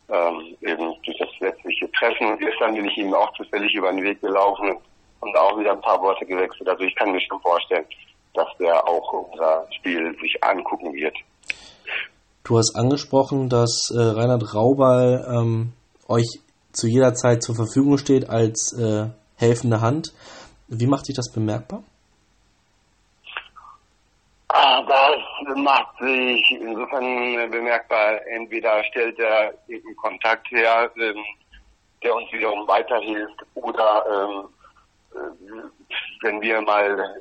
ähm, 0.09 0.57
eben 0.61 0.95
durch 1.05 1.19
das 1.19 1.29
letztliche 1.41 1.91
Treffen. 1.93 2.33
Und 2.33 2.41
gestern 2.41 2.75
bin 2.75 2.85
ich 2.87 2.97
ihm 2.97 3.15
auch 3.15 3.33
zufällig 3.35 3.75
über 3.75 3.91
den 3.91 4.03
Weg 4.03 4.21
gelaufen 4.21 4.77
und 5.21 5.37
auch 5.37 5.59
wieder 5.59 5.73
ein 5.73 5.81
paar 5.81 6.01
Worte 6.03 6.27
gewechselt. 6.27 6.69
Also 6.69 6.85
ich 6.85 6.95
kann 6.95 7.13
mir 7.13 7.21
schon 7.21 7.41
vorstellen, 7.41 7.87
dass 8.35 8.49
der 8.59 8.87
auch 8.87 9.13
unser 9.13 9.67
Spiel 9.73 10.17
sich 10.21 10.43
angucken 10.43 10.93
wird. 10.95 11.17
Du 12.45 12.57
hast 12.57 12.77
angesprochen, 12.77 13.49
dass 13.49 13.91
äh, 13.95 14.01
Reinhard 14.01 14.55
Raubal 14.55 15.27
ähm, 15.29 15.73
euch 16.09 16.41
zu 16.73 16.87
jeder 16.87 17.15
Zeit 17.15 17.43
zur 17.43 17.57
Verfügung 17.57 17.99
steht 17.99 18.31
als 18.31 18.73
äh, 18.79 19.09
helfende 19.37 19.81
Hand. 19.81 20.15
Wie 20.69 20.87
macht 20.87 21.07
sich 21.07 21.17
das 21.17 21.33
bemerkbar? 21.33 21.83
Das 24.49 25.57
macht 25.57 25.99
sich 25.99 26.51
insofern 26.53 27.51
bemerkbar. 27.51 28.27
Entweder 28.29 28.83
stellt 28.85 29.19
er 29.19 29.55
einen 29.69 29.97
Kontakt 29.97 30.51
her, 30.51 30.91
ähm, 30.97 31.23
der 32.03 32.15
uns 32.15 32.33
wiederum 32.33 32.67
weiterhilft, 32.67 33.45
oder 33.55 34.05
ähm, 34.11 34.49
wenn 36.23 36.41
wir 36.41 36.61
mal 36.63 37.17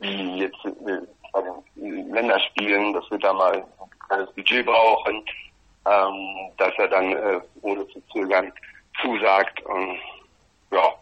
wie 0.00 0.38
jetzt 0.38 0.64
äh, 0.64 1.00
bei 1.32 1.42
den 1.74 2.12
Länderspielen, 2.12 2.92
dass 2.92 3.10
wir 3.10 3.18
da 3.18 3.32
mal 3.32 3.56
ein 3.56 3.90
kleines 4.08 4.32
Budget 4.32 4.64
brauchen, 4.64 5.24
ähm, 5.86 6.50
dass 6.56 6.72
er 6.78 6.88
dann 6.88 7.12
äh, 7.12 7.40
ohne 7.62 7.86
zu 7.88 8.00
zögern 8.12 8.52
zusagt 9.02 9.60
und 9.62 9.98
ja, 10.70 10.94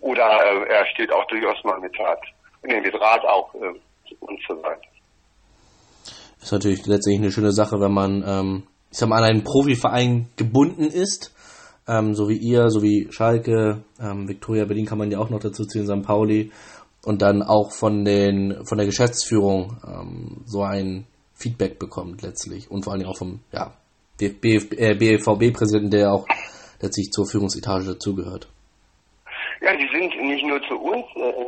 oder 0.00 0.24
äh, 0.24 0.72
er 0.72 0.86
steht 0.86 1.12
auch 1.12 1.26
durchaus 1.26 1.62
mal 1.64 1.78
mit 1.80 1.98
Rat, 1.98 2.20
nee, 2.62 2.80
mit 2.80 2.94
Rat 2.94 3.24
auch 3.24 3.54
äh, 3.54 4.14
und 4.20 4.40
so 4.48 4.54
weiter. 4.62 4.80
Ist 6.40 6.52
natürlich 6.52 6.86
letztendlich 6.86 7.22
eine 7.22 7.32
schöne 7.32 7.52
Sache, 7.52 7.80
wenn 7.80 7.92
man, 7.92 8.24
ähm, 8.26 8.62
ich 8.90 8.98
sag 8.98 9.08
mal, 9.08 9.18
an 9.18 9.24
einen 9.24 9.44
Profiverein 9.44 10.28
gebunden 10.36 10.84
ist 10.84 11.34
ähm, 11.88 12.14
so 12.14 12.28
wie 12.28 12.36
ihr, 12.36 12.68
so 12.68 12.82
wie 12.82 13.08
Schalke, 13.10 13.82
ähm, 13.98 14.28
Victoria 14.28 14.66
Berlin 14.66 14.84
kann 14.84 14.98
man 14.98 15.10
ja 15.10 15.18
auch 15.18 15.30
noch 15.30 15.40
dazu 15.40 15.64
ziehen, 15.64 15.86
St. 15.86 16.06
Pauli 16.06 16.52
und 17.04 17.22
dann 17.22 17.42
auch 17.42 17.72
von 17.72 18.04
den 18.04 18.64
von 18.66 18.76
der 18.76 18.86
Geschäftsführung 18.86 19.78
ähm, 19.86 20.42
so 20.44 20.62
ein 20.62 21.06
Feedback 21.32 21.78
bekommt 21.78 22.22
letztlich 22.22 22.70
und 22.70 22.84
vor 22.84 22.92
allem 22.92 23.06
auch 23.06 23.16
vom 23.16 23.40
ja, 23.52 23.72
BVB-Präsidenten, 24.18 25.90
der 25.90 26.12
auch 26.12 26.26
letztlich 26.80 27.10
zur 27.10 27.26
Führungsetage 27.26 27.86
dazugehört. 27.86 28.48
Ja, 29.60 29.74
die 29.74 29.88
sind 29.88 30.20
nicht 30.22 30.44
nur 30.44 30.62
zu 30.62 30.78
uns 30.78 31.04
äh, 31.16 31.46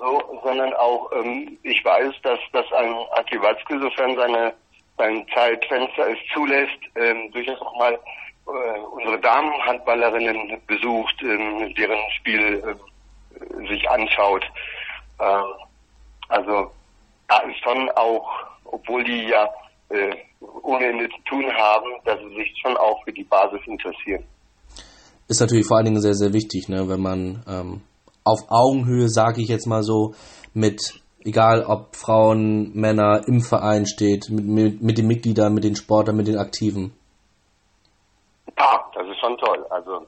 so, 0.00 0.40
sondern 0.42 0.72
auch, 0.74 1.10
ähm, 1.12 1.58
ich 1.62 1.84
weiß, 1.84 2.14
dass, 2.22 2.38
dass 2.52 2.70
ein 2.72 2.94
Aki 3.16 3.40
Watzke, 3.42 3.78
sofern 3.80 4.16
seine, 4.16 4.54
sein 4.96 5.26
Zeitfenster 5.34 6.10
es 6.10 6.18
zulässt, 6.32 6.78
ähm, 6.96 7.30
durchaus 7.32 7.60
auch 7.60 7.76
mal 7.78 7.98
äh, 8.46 8.78
unsere 8.80 9.18
Damenhandballerinnen 9.20 10.60
besucht, 10.66 11.16
ähm, 11.22 11.74
deren 11.74 11.98
Spiel 12.18 12.62
äh, 12.64 13.66
sich 13.68 13.88
anschaut. 13.90 14.44
Ähm, 15.20 15.44
also 16.28 16.70
da 17.28 17.38
ist 17.40 17.58
schon 17.62 17.90
auch, 17.90 18.30
obwohl 18.64 19.04
die 19.04 19.28
ja 19.28 19.48
äh, 19.90 20.16
ohne 20.62 20.86
Ende 20.86 21.08
zu 21.10 21.22
tun 21.24 21.52
haben, 21.52 21.90
dass 22.04 22.18
sie 22.20 22.34
sich 22.36 22.54
schon 22.60 22.76
auch 22.76 23.02
für 23.04 23.12
die 23.12 23.24
Basis 23.24 23.60
interessieren. 23.66 24.24
Ist 25.28 25.40
natürlich 25.40 25.66
vor 25.66 25.78
allen 25.78 25.86
Dingen 25.86 26.00
sehr, 26.00 26.14
sehr 26.14 26.32
wichtig, 26.32 26.68
ne, 26.68 26.88
wenn 26.88 27.00
man 27.00 27.42
ähm, 27.48 27.80
auf 28.24 28.40
Augenhöhe, 28.48 29.08
sage 29.08 29.40
ich 29.42 29.48
jetzt 29.48 29.66
mal 29.66 29.82
so, 29.82 30.14
mit 30.52 31.00
egal 31.24 31.64
ob 31.64 31.96
Frauen, 31.96 32.72
Männer 32.74 33.22
im 33.26 33.40
Verein 33.40 33.86
steht, 33.86 34.28
mit, 34.30 34.44
mit, 34.44 34.82
mit 34.82 34.98
den 34.98 35.06
Mitgliedern, 35.06 35.54
mit 35.54 35.64
den 35.64 35.76
Sportlern, 35.76 36.16
mit 36.16 36.28
den 36.28 36.38
Aktiven. 36.38 36.92
Ja, 38.58 38.84
das 38.94 39.08
ist 39.08 39.18
schon 39.18 39.36
toll. 39.38 39.66
Also 39.70 40.06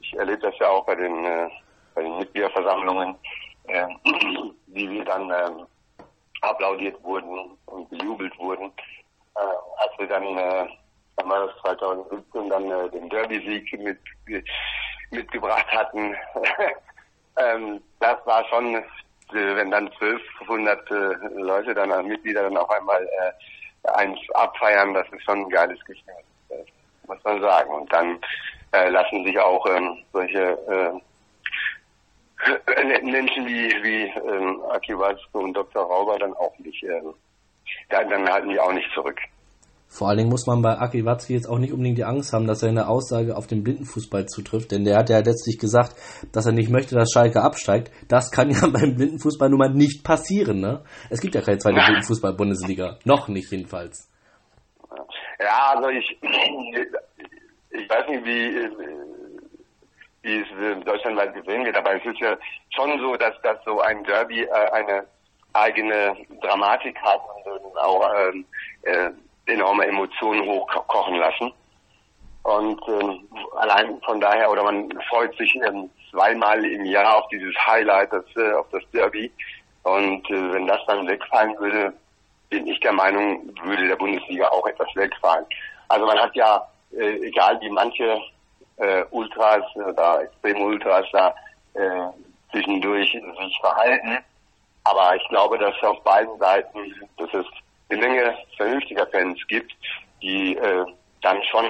ich 0.00 0.14
erlebe 0.14 0.38
das 0.38 0.54
ja 0.58 0.68
auch 0.70 0.84
bei 0.86 0.94
den, 0.94 1.24
äh, 1.24 1.48
bei 1.94 2.02
den 2.02 2.18
Mitgliederversammlungen, 2.18 3.14
äh, 3.68 3.86
wie 4.68 4.90
wir 4.90 5.04
dann 5.04 5.30
äh, 5.30 5.64
applaudiert 6.40 7.02
wurden 7.02 7.56
und 7.66 7.88
bejubelt 7.90 8.36
wurden, 8.38 8.72
äh, 9.36 9.40
als 9.76 9.98
wir 9.98 10.08
dann 10.08 10.24
äh, 10.36 10.66
dann 11.16 11.28
war 11.28 11.46
das 11.46 11.56
2017 11.62 12.48
dann 12.48 12.70
äh, 12.70 12.90
den 12.90 13.08
Derby-Sieg 13.08 13.78
mit, 13.80 13.98
mitgebracht 15.10 15.66
hatten. 15.72 16.14
ähm, 17.38 17.82
das 18.00 18.16
war 18.26 18.44
schon, 18.48 18.76
äh, 18.76 18.82
wenn 19.30 19.70
dann 19.70 19.88
1200 20.00 20.90
äh, 20.90 20.94
Leute 21.36 21.74
dann 21.74 21.92
als 21.92 22.06
Mitglieder 22.06 22.42
dann 22.44 22.56
auf 22.56 22.70
einmal 22.70 23.02
äh, 23.04 23.88
eins 23.90 24.18
abfeiern, 24.34 24.94
das 24.94 25.06
ist 25.12 25.24
schon 25.24 25.40
ein 25.40 25.50
geiles 25.50 25.78
Gefühl, 25.84 26.14
äh, 26.50 26.64
muss 27.06 27.22
man 27.24 27.40
sagen. 27.40 27.70
Und 27.70 27.92
dann 27.92 28.20
äh, 28.72 28.88
lassen 28.88 29.24
sich 29.24 29.38
auch 29.38 29.66
ähm, 29.66 30.02
solche 30.12 30.40
äh, 30.42 31.00
Menschen 33.02 33.46
wie, 33.46 33.70
wie 33.82 34.02
ähm, 34.28 34.62
Aki 34.70 34.98
Watzke 34.98 35.38
und 35.38 35.54
Dr. 35.54 35.84
Rauber 35.84 36.18
dann 36.18 36.34
auch 36.34 36.58
nicht, 36.58 36.82
äh, 36.82 37.00
dann 37.88 38.30
halten 38.30 38.48
die 38.48 38.60
auch 38.60 38.72
nicht 38.72 38.90
zurück. 38.92 39.20
Vor 39.94 40.08
allen 40.08 40.18
Dingen 40.18 40.30
muss 40.30 40.48
man 40.48 40.60
bei 40.60 40.76
Aki 40.76 41.04
Watzki 41.04 41.34
jetzt 41.34 41.48
auch 41.48 41.60
nicht 41.60 41.72
unbedingt 41.72 41.98
die 41.98 42.04
Angst 42.04 42.32
haben, 42.32 42.48
dass 42.48 42.58
seine 42.58 42.88
Aussage 42.88 43.36
auf 43.36 43.46
den 43.46 43.62
Blindenfußball 43.62 44.26
zutrifft, 44.26 44.72
denn 44.72 44.84
der 44.84 44.96
hat 44.96 45.08
ja 45.08 45.18
letztlich 45.18 45.56
gesagt, 45.56 45.94
dass 46.32 46.46
er 46.46 46.52
nicht 46.52 46.68
möchte, 46.68 46.96
dass 46.96 47.12
Schalke 47.12 47.40
absteigt. 47.40 47.92
Das 48.08 48.32
kann 48.32 48.50
ja 48.50 48.66
beim 48.66 48.96
Blindenfußball 48.96 49.48
nun 49.48 49.60
mal 49.60 49.70
nicht 49.70 50.02
passieren, 50.02 50.58
ne? 50.58 50.82
Es 51.10 51.20
gibt 51.20 51.36
ja 51.36 51.42
keine 51.42 51.58
zweite 51.58 51.76
Blindenfußball-Bundesliga. 51.76 52.98
Noch 53.04 53.28
nicht 53.28 53.52
jedenfalls. 53.52 54.10
Ja, 55.38 55.74
also 55.76 55.88
ich, 55.90 56.18
ich 57.70 57.88
weiß 57.88 58.08
nicht, 58.08 58.24
wie, 58.24 58.68
wie 60.22 60.40
es 60.40 60.84
deutschlandweit 60.84 61.34
gesehen 61.34 61.64
wird, 61.64 61.76
aber 61.76 61.94
es 61.94 62.04
ist 62.04 62.18
ja 62.18 62.36
schon 62.74 62.98
so, 62.98 63.14
dass, 63.14 63.40
dass 63.44 63.62
so 63.64 63.78
ein 63.80 64.02
Derby 64.02 64.42
äh, 64.42 64.70
eine 64.72 65.06
eigene 65.52 66.16
Dramatik 66.42 66.96
hat 67.00 67.20
und 67.44 67.78
auch 67.78 68.12
ähm, 68.18 68.44
äh, 68.82 69.10
enorme 69.46 69.86
Emotionen 69.86 70.44
hochkochen 70.46 71.16
lassen. 71.16 71.52
Und 72.42 72.80
ähm, 72.88 73.26
allein 73.56 74.00
von 74.02 74.20
daher, 74.20 74.50
oder 74.50 74.62
man 74.64 74.90
freut 75.08 75.34
sich 75.36 75.54
ähm, 75.66 75.90
zweimal 76.10 76.64
im 76.64 76.84
Jahr 76.84 77.18
auf 77.18 77.28
dieses 77.28 77.54
Highlight, 77.66 78.12
das, 78.12 78.24
äh, 78.36 78.52
auf 78.52 78.66
das 78.70 78.82
Derby. 78.92 79.32
Und 79.82 80.28
äh, 80.30 80.52
wenn 80.52 80.66
das 80.66 80.80
dann 80.86 81.06
wegfallen 81.06 81.58
würde, 81.58 81.92
bin 82.50 82.66
ich 82.66 82.78
der 82.80 82.92
Meinung, 82.92 83.50
würde 83.62 83.88
der 83.88 83.96
Bundesliga 83.96 84.48
auch 84.48 84.66
etwas 84.66 84.88
wegfallen. 84.94 85.46
Also 85.88 86.06
man 86.06 86.18
hat 86.18 86.34
ja, 86.36 86.68
äh, 86.92 87.26
egal 87.26 87.60
wie 87.60 87.70
manche 87.70 88.20
äh, 88.76 89.04
Ultras 89.10 89.64
oder 89.74 90.22
Extrem-Ultras 90.22 91.06
da 91.12 91.34
äh, 91.74 92.08
zwischendurch 92.50 93.10
sich 93.10 93.58
verhalten, 93.60 94.18
aber 94.84 95.16
ich 95.16 95.28
glaube, 95.28 95.58
dass 95.58 95.74
auf 95.82 96.02
beiden 96.04 96.38
Seiten, 96.38 96.78
dass 97.16 97.32
es 97.32 97.46
eine 97.94 98.06
Menge 98.06 98.36
vernünftiger 98.56 99.06
Fans 99.08 99.38
gibt, 99.48 99.72
die 100.22 100.56
äh, 100.56 100.84
dann 101.22 101.42
schon 101.44 101.66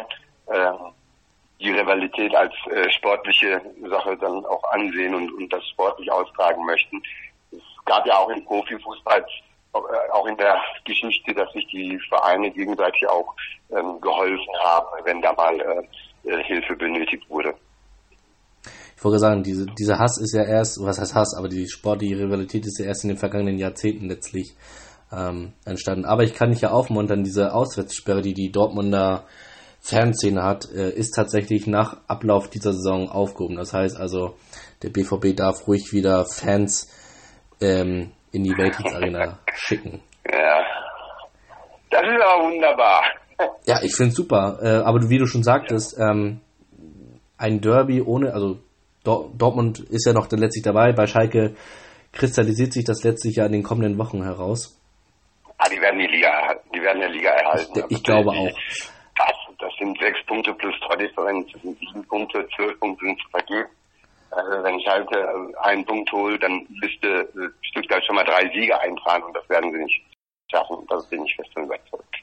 äh, 0.46 0.72
die 1.60 1.70
Rivalität 1.70 2.34
als 2.34 2.52
äh, 2.70 2.90
sportliche 2.90 3.60
Sache 3.88 4.16
dann 4.18 4.44
auch 4.46 4.62
ansehen 4.72 5.14
und, 5.14 5.32
und 5.32 5.52
das 5.52 5.66
sportlich 5.68 6.10
austragen 6.10 6.64
möchten. 6.64 7.02
Es 7.52 7.60
gab 7.84 8.06
ja 8.06 8.18
auch 8.18 8.28
im 8.30 8.44
Profifußball, 8.44 9.24
äh, 9.74 9.78
auch 10.12 10.26
in 10.26 10.36
der 10.36 10.60
Geschichte, 10.84 11.32
dass 11.34 11.50
sich 11.52 11.66
die 11.68 11.98
Vereine 12.08 12.50
gegenseitig 12.50 13.08
auch 13.08 13.34
ähm, 13.70 14.00
geholfen 14.00 14.54
haben, 14.62 14.86
wenn 15.04 15.22
da 15.22 15.32
mal 15.32 15.60
äh, 15.60 16.28
äh 16.28 16.42
Hilfe 16.44 16.76
benötigt 16.76 17.28
wurde. 17.28 17.54
Ich 18.96 19.04
wollte 19.04 19.18
sagen, 19.18 19.42
diese, 19.42 19.66
dieser 19.66 19.98
Hass 19.98 20.18
ist 20.18 20.34
ja 20.34 20.44
erst, 20.44 20.82
was 20.82 20.98
heißt 20.98 21.14
Hass, 21.14 21.36
aber 21.36 21.48
die 21.48 21.68
sportliche 21.68 22.18
Rivalität 22.18 22.64
ist 22.64 22.78
ja 22.78 22.86
erst 22.86 23.04
in 23.04 23.08
den 23.08 23.18
vergangenen 23.18 23.58
Jahrzehnten 23.58 24.08
letztlich 24.08 24.54
ähm, 25.16 25.52
entstanden. 25.64 26.04
Aber 26.04 26.22
ich 26.22 26.34
kann 26.34 26.50
nicht 26.50 26.62
ja 26.62 26.70
aufmuntern, 26.70 27.24
diese 27.24 27.52
Auswärtssperre, 27.52 28.22
die 28.22 28.34
die 28.34 28.50
Dortmunder 28.50 29.24
Fanszene 29.80 30.42
hat, 30.42 30.70
äh, 30.72 30.90
ist 30.90 31.10
tatsächlich 31.10 31.66
nach 31.66 31.98
Ablauf 32.08 32.48
dieser 32.48 32.72
Saison 32.72 33.10
aufgehoben. 33.10 33.56
Das 33.56 33.74
heißt 33.74 33.98
also, 33.98 34.36
der 34.82 34.88
BVB 34.88 35.36
darf 35.36 35.68
ruhig 35.68 35.92
wieder 35.92 36.24
Fans 36.24 36.90
ähm, 37.60 38.12
in 38.32 38.44
die 38.44 38.56
Weltkriegsarena 38.56 39.38
schicken. 39.54 40.00
Ja, 40.26 40.64
das 41.90 42.00
ist 42.00 42.22
aber 42.22 42.44
wunderbar. 42.44 43.02
Ja, 43.66 43.82
ich 43.82 43.96
finde 43.96 44.10
es 44.10 44.16
super. 44.16 44.60
Äh, 44.62 44.84
aber 44.84 45.10
wie 45.10 45.18
du 45.18 45.26
schon 45.26 45.42
sagtest, 45.42 45.98
ähm, 45.98 46.40
ein 47.36 47.60
Derby 47.60 48.00
ohne, 48.00 48.32
also 48.32 48.58
Dortmund 49.02 49.80
ist 49.80 50.06
ja 50.06 50.12
noch 50.12 50.30
letztlich 50.30 50.62
dabei. 50.62 50.92
Bei 50.92 51.08
Schalke 51.08 51.56
kristallisiert 52.12 52.72
sich 52.72 52.84
das 52.84 53.02
letztlich 53.02 53.36
ja 53.36 53.46
in 53.46 53.52
den 53.52 53.64
kommenden 53.64 53.98
Wochen 53.98 54.22
heraus. 54.22 54.78
Ah, 55.64 55.70
die 55.70 55.80
werden 55.80 55.98
die 55.98 56.06
Liga, 56.06 56.54
die 56.74 56.82
werden 56.82 57.00
die 57.00 57.18
Liga 57.18 57.30
erhalten. 57.30 57.84
Ich, 57.88 57.96
ich 57.96 58.02
glaube 58.02 58.32
die, 58.32 58.38
auch. 58.38 58.58
Das, 59.16 59.56
das 59.58 59.72
sind 59.78 59.98
sechs 59.98 60.18
Punkte 60.26 60.52
plus 60.54 60.74
Tordifferenz, 60.80 61.50
das 61.52 61.62
sind 61.62 61.78
sieben 61.78 62.06
Punkte, 62.06 62.46
zwölf 62.54 62.78
Punkte 62.80 63.06
sind 63.06 63.18
zu 63.20 63.28
vergeben. 63.30 63.70
Also 64.30 64.62
wenn 64.64 64.80
Schalke 64.80 65.16
äh, 65.16 65.68
einen 65.68 65.86
Punkt 65.86 66.10
holt, 66.12 66.42
dann 66.42 66.66
müsste 66.68 67.08
äh, 67.08 67.48
Stuttgart 67.62 68.04
schon 68.04 68.16
mal 68.16 68.24
drei 68.24 68.50
Siege 68.52 68.78
eintragen 68.78 69.24
und 69.24 69.36
das 69.36 69.48
werden 69.48 69.72
sie 69.72 69.78
nicht 69.78 70.02
schaffen. 70.50 70.84
Das 70.88 71.08
bin 71.08 71.24
ich 71.24 71.34
fest 71.36 71.50
überzeugt. 71.56 72.16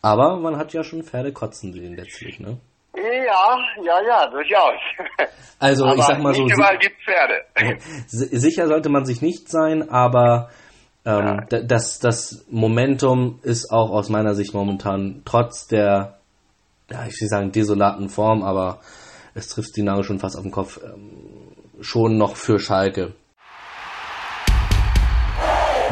Aber 0.00 0.36
man 0.36 0.56
hat 0.56 0.72
ja 0.72 0.84
schon 0.84 1.02
Pferde 1.02 1.32
kotzen 1.32 1.72
sehen 1.72 1.96
letztlich, 1.96 2.38
ne? 2.38 2.58
Ja, 2.94 3.58
ja, 3.82 4.00
ja, 4.00 4.26
durchaus. 4.28 4.80
Also 5.58 5.84
aber 5.86 5.96
ich 5.96 6.02
sag 6.02 6.18
mal 6.20 6.32
so. 6.32 6.44
Nicht 6.44 6.54
überall 6.54 6.78
gibt 6.78 6.96
Pferde. 7.02 7.44
Sicher 8.06 8.66
sollte 8.68 8.88
man 8.88 9.04
sich 9.04 9.20
nicht 9.20 9.50
sein, 9.50 9.88
aber 9.90 10.50
ähm, 11.06 11.46
ja. 11.50 11.60
das, 11.62 12.00
das 12.00 12.44
Momentum 12.50 13.38
ist 13.42 13.70
auch 13.70 13.90
aus 13.90 14.08
meiner 14.08 14.34
Sicht 14.34 14.52
momentan 14.52 15.22
trotz 15.24 15.68
der, 15.68 16.18
ja, 16.90 17.06
ich 17.06 17.20
will 17.20 17.28
sagen, 17.28 17.52
desolaten 17.52 18.08
Form, 18.08 18.42
aber 18.42 18.80
es 19.34 19.48
trifft 19.48 19.76
die 19.76 19.82
Nagel 19.82 20.02
schon 20.02 20.18
fast 20.18 20.36
auf 20.36 20.42
den 20.42 20.50
Kopf, 20.50 20.80
ähm, 20.82 21.52
schon 21.80 22.18
noch 22.18 22.34
für 22.34 22.58
Schalke. 22.58 23.14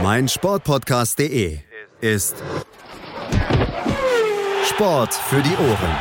Mein 0.03 0.29
Sportpodcast.de 0.29 1.61
ist 2.01 2.43
Sport 4.65 5.15
für 5.15 5.41
die 5.41 5.57
Ohren. 5.57 5.97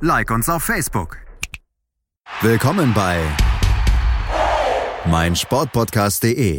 Like 0.00 0.30
uns 0.32 0.48
auf 0.48 0.64
Facebook. 0.64 1.18
Willkommen 2.40 2.92
bei 2.92 3.20
mein 5.06 5.36
Sportpodcast.de. 5.36 6.58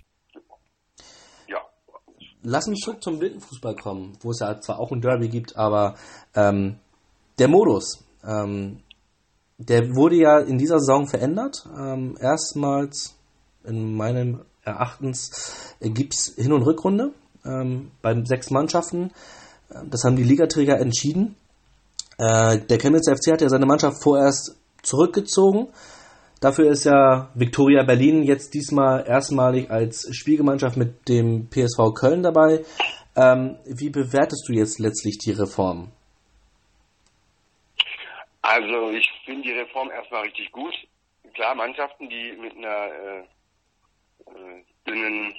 lass 2.43 2.67
uns 2.67 2.79
zurück 2.79 3.03
zum 3.03 3.19
Blindenfußball 3.19 3.75
kommen, 3.75 4.17
wo 4.21 4.31
es 4.31 4.39
ja 4.39 4.59
zwar 4.59 4.79
auch 4.79 4.91
ein 4.91 5.01
Derby 5.01 5.29
gibt, 5.29 5.55
aber 5.55 5.95
ähm, 6.35 6.77
der 7.39 7.47
Modus, 7.47 8.03
ähm, 8.25 8.79
der 9.57 9.95
wurde 9.95 10.15
ja 10.15 10.39
in 10.39 10.57
dieser 10.57 10.79
Saison 10.79 11.07
verändert. 11.07 11.67
Ähm, 11.77 12.17
erstmals 12.19 13.15
in 13.63 13.95
meinem 13.95 14.41
Erachtens 14.63 15.75
gibt 15.79 16.15
es 16.15 16.33
Hin- 16.35 16.53
und 16.53 16.63
Rückrunde 16.63 17.13
ähm, 17.45 17.91
bei 18.01 18.19
sechs 18.25 18.49
Mannschaften. 18.49 19.11
Ähm, 19.71 19.89
das 19.89 20.03
haben 20.03 20.15
die 20.15 20.23
Ligaträger 20.23 20.79
entschieden. 20.79 21.35
Äh, 22.17 22.59
der 22.59 22.77
Chemnitzer 22.77 23.15
FC 23.15 23.31
hat 23.31 23.41
ja 23.41 23.49
seine 23.49 23.65
Mannschaft 23.65 24.01
vorerst 24.01 24.55
zurückgezogen 24.81 25.67
Dafür 26.41 26.71
ist 26.71 26.85
ja 26.85 27.29
Viktoria 27.35 27.83
Berlin 27.83 28.23
jetzt 28.23 28.55
diesmal 28.55 29.05
erstmalig 29.07 29.69
als 29.69 30.09
Spielgemeinschaft 30.11 30.75
mit 30.75 31.07
dem 31.07 31.47
PSV 31.51 31.93
Köln 31.93 32.23
dabei. 32.23 32.65
Ähm, 33.15 33.59
wie 33.65 33.91
bewertest 33.91 34.49
du 34.49 34.53
jetzt 34.53 34.79
letztlich 34.79 35.19
die 35.19 35.33
Reform? 35.33 35.91
Also 38.41 38.89
ich 38.89 39.07
finde 39.23 39.43
die 39.43 39.51
Reform 39.51 39.91
erstmal 39.91 40.23
richtig 40.23 40.51
gut. 40.51 40.73
Klar, 41.35 41.53
Mannschaften, 41.53 42.09
die 42.09 42.31
mit 42.31 42.57
einer 42.57 42.87
äh, 42.87 43.19
äh, 44.25 44.63
dünnen 44.87 45.35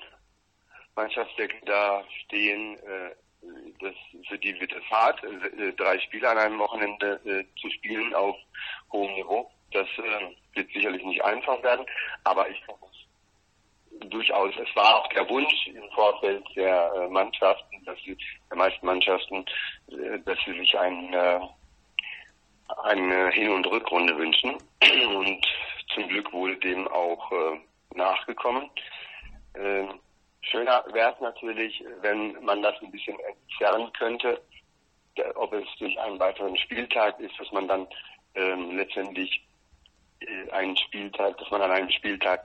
Mannschaftsdecke 0.95 1.67
da 1.67 2.05
stehen, 2.25 2.77
äh, 2.79 3.11
das, 3.81 3.95
für 4.29 4.39
die 4.39 4.55
wird 4.61 4.73
es 4.73 4.85
hart, 4.89 5.21
äh, 5.25 5.73
drei 5.73 5.99
Spiele 5.99 6.31
an 6.31 6.39
einem 6.39 6.59
Wochenende 6.61 7.21
äh, 7.25 7.45
zu 7.61 7.69
spielen 7.71 8.15
auf 8.15 8.37
hohem 8.93 9.15
Niveau. 9.15 9.51
Das 9.73 9.89
äh, 9.99 10.35
wird 10.55 10.73
sicherlich 10.73 11.05
nicht 11.05 11.25
einfach 11.25 11.63
werden, 11.63 11.87
aber 12.25 12.49
ich 12.49 12.63
durchaus, 14.09 14.55
es 14.57 14.77
war 14.77 14.97
auch 14.97 15.09
der 15.09 15.29
Wunsch 15.29 15.67
im 15.69 15.89
Vorfeld 15.91 16.45
der 16.57 16.93
äh, 16.95 17.09
Mannschaften, 17.09 17.85
dass 17.85 17.99
sie, 18.05 18.17
der 18.51 18.57
meisten 18.57 18.85
Mannschaften, 18.87 19.45
äh, 19.89 20.19
dass 20.25 20.39
sie 20.45 20.59
sich 20.59 20.79
ein, 20.79 21.13
äh, 21.13 21.41
eine 22.85 23.31
Hin- 23.31 23.53
und 23.53 23.67
Rückrunde 23.67 24.17
wünschen. 24.17 24.57
Und 25.17 25.47
zum 25.95 26.09
Glück 26.09 26.33
wurde 26.33 26.57
dem 26.57 26.89
auch 26.89 27.31
äh, 27.33 27.61
nachgekommen. 27.95 28.71
Äh, 29.55 29.85
schöner 30.41 30.85
wäre 30.93 31.13
es 31.13 31.21
natürlich, 31.21 31.85
wenn 32.01 32.43
man 32.45 32.63
das 32.63 32.75
ein 32.81 32.91
bisschen 32.91 33.19
entzerren 33.21 33.93
könnte, 33.93 34.41
ob 35.35 35.53
es 35.53 35.67
durch 35.79 35.99
einen 36.01 36.19
weiteren 36.19 36.57
Spieltag 36.57 37.21
ist, 37.21 37.39
dass 37.39 37.53
man 37.53 37.69
dann 37.69 37.87
ähm, 38.35 38.77
letztendlich 38.77 39.43
einen 40.53 40.77
Spieltag, 40.77 41.39
dass 41.39 41.51
man 41.51 41.63
an 41.63 41.71
einem 41.71 41.91
Spieltag 41.91 42.45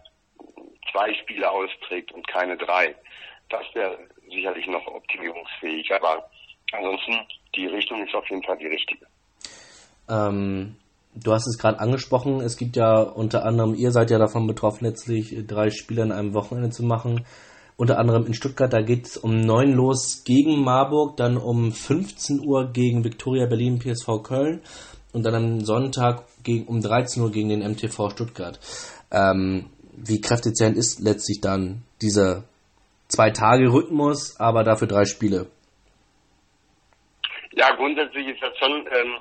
zwei 0.91 1.13
Spiele 1.21 1.49
austrägt 1.49 2.11
und 2.11 2.27
keine 2.27 2.57
drei. 2.57 2.95
Das 3.49 3.63
wäre 3.73 3.97
sicherlich 4.29 4.67
noch 4.67 4.85
optimierungsfähig, 4.87 5.91
aber 5.93 6.29
ansonsten 6.71 7.13
die 7.55 7.67
Richtung 7.67 8.05
ist 8.05 8.13
auf 8.13 8.29
jeden 8.29 8.43
Fall 8.43 8.57
die 8.57 8.67
richtige. 8.67 9.05
Ähm, 10.09 10.75
du 11.15 11.31
hast 11.31 11.47
es 11.47 11.57
gerade 11.57 11.79
angesprochen, 11.79 12.41
es 12.41 12.57
gibt 12.57 12.75
ja 12.75 13.01
unter 13.01 13.45
anderem, 13.45 13.75
ihr 13.75 13.91
seid 13.91 14.11
ja 14.11 14.17
davon 14.17 14.47
betroffen, 14.47 14.85
letztlich 14.85 15.35
drei 15.47 15.69
Spiele 15.69 16.03
an 16.03 16.11
einem 16.11 16.33
Wochenende 16.33 16.69
zu 16.69 16.83
machen. 16.83 17.25
Unter 17.77 17.99
anderem 17.99 18.25
in 18.25 18.33
Stuttgart, 18.33 18.73
da 18.73 18.81
geht 18.81 19.05
es 19.05 19.17
um 19.17 19.39
9 19.39 19.71
los 19.71 20.23
gegen 20.25 20.63
Marburg, 20.63 21.15
dann 21.15 21.37
um 21.37 21.71
15 21.71 22.39
Uhr 22.43 22.71
gegen 22.73 23.03
Viktoria 23.03 23.45
Berlin, 23.45 23.79
PSV 23.79 24.23
Köln 24.23 24.61
und 25.17 25.23
dann 25.23 25.33
am 25.33 25.61
Sonntag 25.61 26.23
gegen, 26.43 26.67
um 26.67 26.79
13 26.79 27.23
Uhr 27.23 27.31
gegen 27.31 27.49
den 27.49 27.67
MTV 27.67 28.11
Stuttgart. 28.11 28.59
Ähm, 29.11 29.71
wie 29.93 30.21
kräftezehrend 30.21 30.77
ist 30.77 30.99
letztlich 30.99 31.41
dann 31.41 31.81
dieser 32.03 32.43
zwei 33.07 33.31
Tage 33.31 33.73
Rhythmus, 33.73 34.39
aber 34.39 34.63
dafür 34.63 34.87
drei 34.87 35.05
Spiele? 35.05 35.47
Ja, 37.53 37.73
grundsätzlich 37.75 38.27
ist 38.27 38.43
das 38.43 38.55
schon, 38.59 38.71
ähm, 38.71 39.17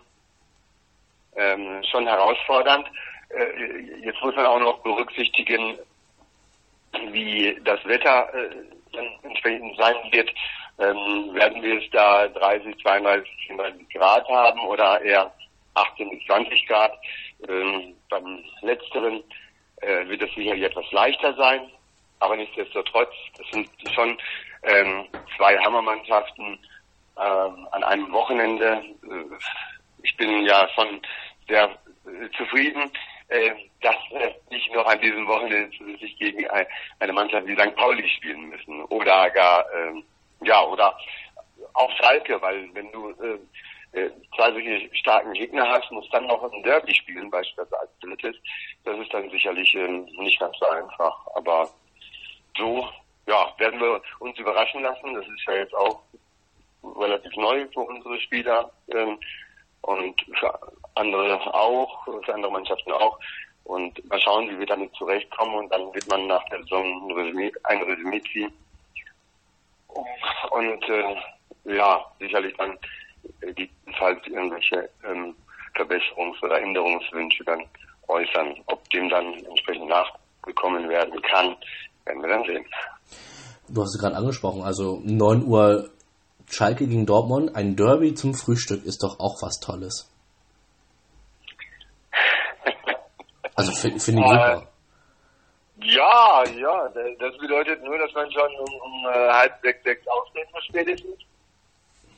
ähm, 1.36 1.82
schon 1.90 2.06
herausfordernd. 2.06 2.86
Äh, 3.30 4.04
jetzt 4.04 4.20
muss 4.22 4.36
man 4.36 4.44
auch 4.44 4.60
noch 4.60 4.82
berücksichtigen, 4.82 5.78
wie 7.10 7.58
das 7.64 7.82
Wetter 7.86 8.28
äh, 8.34 8.98
entsprechend 9.22 9.78
sein 9.78 9.94
wird. 10.10 10.28
Ähm, 10.78 11.34
werden 11.34 11.62
wir 11.62 11.78
es 11.82 11.90
da 11.90 12.28
30, 12.28 12.76
32, 12.82 13.30
34 13.46 13.88
Grad 13.94 14.28
haben 14.28 14.60
oder 14.66 15.00
eher 15.00 15.32
18 15.76 16.10
bis 16.10 16.24
20 16.26 16.66
Grad? 16.66 16.92
Ähm, 17.48 17.94
beim 18.08 18.42
letzteren 18.62 19.22
äh, 19.82 20.06
wird 20.08 20.22
es 20.22 20.34
sicherlich 20.34 20.64
etwas 20.64 20.90
leichter 20.92 21.34
sein, 21.34 21.70
aber 22.20 22.36
nichtsdestotrotz, 22.36 23.12
das 23.36 23.46
sind 23.50 23.68
schon 23.94 24.18
ähm, 24.62 25.06
zwei 25.36 25.56
Hammermannschaften 25.58 26.58
ähm, 27.18 27.68
an 27.70 27.84
einem 27.84 28.12
Wochenende. 28.12 28.82
Äh, 29.02 29.36
ich 30.02 30.16
bin 30.16 30.44
ja 30.44 30.68
schon 30.74 31.00
sehr 31.48 31.64
äh, 32.06 32.28
zufrieden, 32.36 32.90
äh, 33.28 33.50
dass 33.80 33.96
äh, 34.12 34.32
nicht 34.50 34.72
nur 34.72 34.88
an 34.88 35.00
diesem 35.00 35.26
Wochenende 35.26 35.70
sich 35.98 36.16
gegen 36.18 36.48
ein, 36.48 36.66
eine 37.00 37.12
Mannschaft 37.12 37.46
wie 37.46 37.56
St. 37.56 37.74
Pauli 37.76 38.08
spielen 38.08 38.48
müssen 38.48 38.84
oder 38.84 39.30
gar 39.30 39.64
ähm, 39.74 40.04
ja 40.42 40.62
oder 40.62 40.96
auch 41.74 41.90
Schalke, 41.96 42.40
weil 42.40 42.68
wenn 42.74 42.90
du 42.92 43.10
äh, 43.10 43.38
äh, 43.92 44.10
zwei 44.34 44.52
solche 44.52 44.94
starken 44.94 45.32
Gegner 45.32 45.68
hast, 45.68 45.90
musst 45.90 46.12
dann 46.12 46.26
noch 46.26 46.42
ein 46.42 46.62
Derby 46.62 46.94
spielen, 46.94 47.30
beispielsweise 47.30 47.80
als 47.80 47.90
drittes. 48.00 48.36
Das 48.84 48.98
ist 48.98 49.12
dann 49.12 49.30
sicherlich 49.30 49.74
äh, 49.74 49.88
nicht 49.88 50.38
ganz 50.38 50.56
so 50.58 50.66
einfach. 50.66 51.26
Aber 51.34 51.70
so, 52.56 52.88
ja, 53.26 53.54
werden 53.58 53.80
wir 53.80 54.00
uns 54.20 54.38
überraschen 54.38 54.82
lassen. 54.82 55.14
Das 55.14 55.26
ist 55.26 55.44
ja 55.46 55.54
jetzt 55.54 55.74
auch 55.74 56.02
relativ 56.82 57.34
neu 57.36 57.66
für 57.72 57.80
unsere 57.80 58.20
Spieler 58.20 58.70
ähm, 58.88 59.18
und 59.82 60.20
für 60.38 60.58
andere 60.94 61.54
auch, 61.54 62.04
für 62.04 62.34
andere 62.34 62.52
Mannschaften 62.52 62.92
auch. 62.92 63.18
Und 63.64 64.08
mal 64.08 64.20
schauen, 64.20 64.48
wie 64.48 64.58
wir 64.60 64.66
damit 64.66 64.94
zurechtkommen 64.94 65.56
und 65.56 65.72
dann 65.72 65.92
wird 65.92 66.06
man 66.08 66.26
nach 66.28 66.44
der 66.50 66.62
Saison 66.62 67.08
ein 67.08 67.10
Resümee, 67.12 67.52
ein 67.64 67.82
Resümee 67.82 68.22
ziehen. 68.32 68.52
Und 70.50 70.88
äh, 70.88 71.16
ja, 71.64 72.04
sicherlich 72.20 72.54
dann 72.56 72.78
gegebenenfalls 73.40 74.26
irgendwelche 74.26 74.88
ähm, 75.04 75.34
Verbesserungs- 75.74 76.42
oder 76.42 76.60
Änderungswünsche 76.60 77.44
dann 77.44 77.62
äußern. 78.08 78.54
Ob 78.66 78.88
dem 78.90 79.08
dann 79.08 79.34
entsprechend 79.44 79.88
nachgekommen 79.88 80.88
werden 80.88 81.20
kann, 81.22 81.56
werden 82.04 82.22
wir 82.22 82.28
dann 82.28 82.44
sehen. 82.44 82.64
Du 83.68 83.82
hast 83.82 83.94
es 83.94 84.00
gerade 84.00 84.16
angesprochen, 84.16 84.62
also 84.62 85.00
9 85.04 85.44
Uhr 85.44 85.90
Schalke 86.48 86.86
gegen 86.86 87.06
Dortmund, 87.06 87.56
ein 87.56 87.74
Derby 87.74 88.14
zum 88.14 88.34
Frühstück 88.34 88.84
ist 88.84 89.02
doch 89.02 89.18
auch 89.18 89.42
was 89.42 89.58
Tolles. 89.58 90.08
Also 93.56 93.72
finde 93.72 94.00
find 94.00 94.18
ich 94.20 94.26
super. 94.26 94.68
Ja, 95.82 96.44
ja, 96.56 96.88
das 97.18 97.36
bedeutet 97.38 97.82
nur, 97.82 97.98
dass 97.98 98.12
man 98.14 98.30
schon 98.30 98.50
um, 98.58 98.80
um 98.80 99.06
äh, 99.06 99.28
halb 99.30 99.60
sechs, 99.62 99.82
sechs 99.82 100.06
aufsteht, 100.06 100.46
spätestens. 100.68 101.18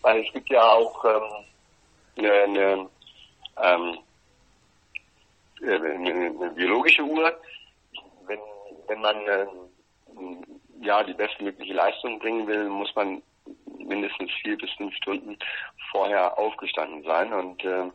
Weil 0.03 0.25
es 0.25 0.33
gibt 0.33 0.51
ja 0.51 0.63
auch 0.63 1.05
ähm, 1.05 2.25
eine, 2.25 2.89
ähm, 3.63 3.99
eine, 5.63 6.31
eine 6.31 6.51
biologische 6.51 7.03
Uhr. 7.03 7.33
Wenn, 8.27 8.41
wenn 8.87 9.01
man 9.01 9.17
ähm, 9.27 10.45
ja 10.81 11.03
die 11.03 11.15
bestmögliche 11.15 11.75
Leistung 11.75 12.19
bringen 12.19 12.47
will, 12.47 12.69
muss 12.69 12.95
man 12.95 13.23
mindestens 13.79 14.31
vier 14.43 14.57
bis 14.57 14.71
fünf 14.73 14.95
Stunden 14.97 15.39
vorher 15.91 16.39
aufgestanden 16.39 17.03
sein 17.05 17.33
und 17.33 17.65
äh, 17.65 17.91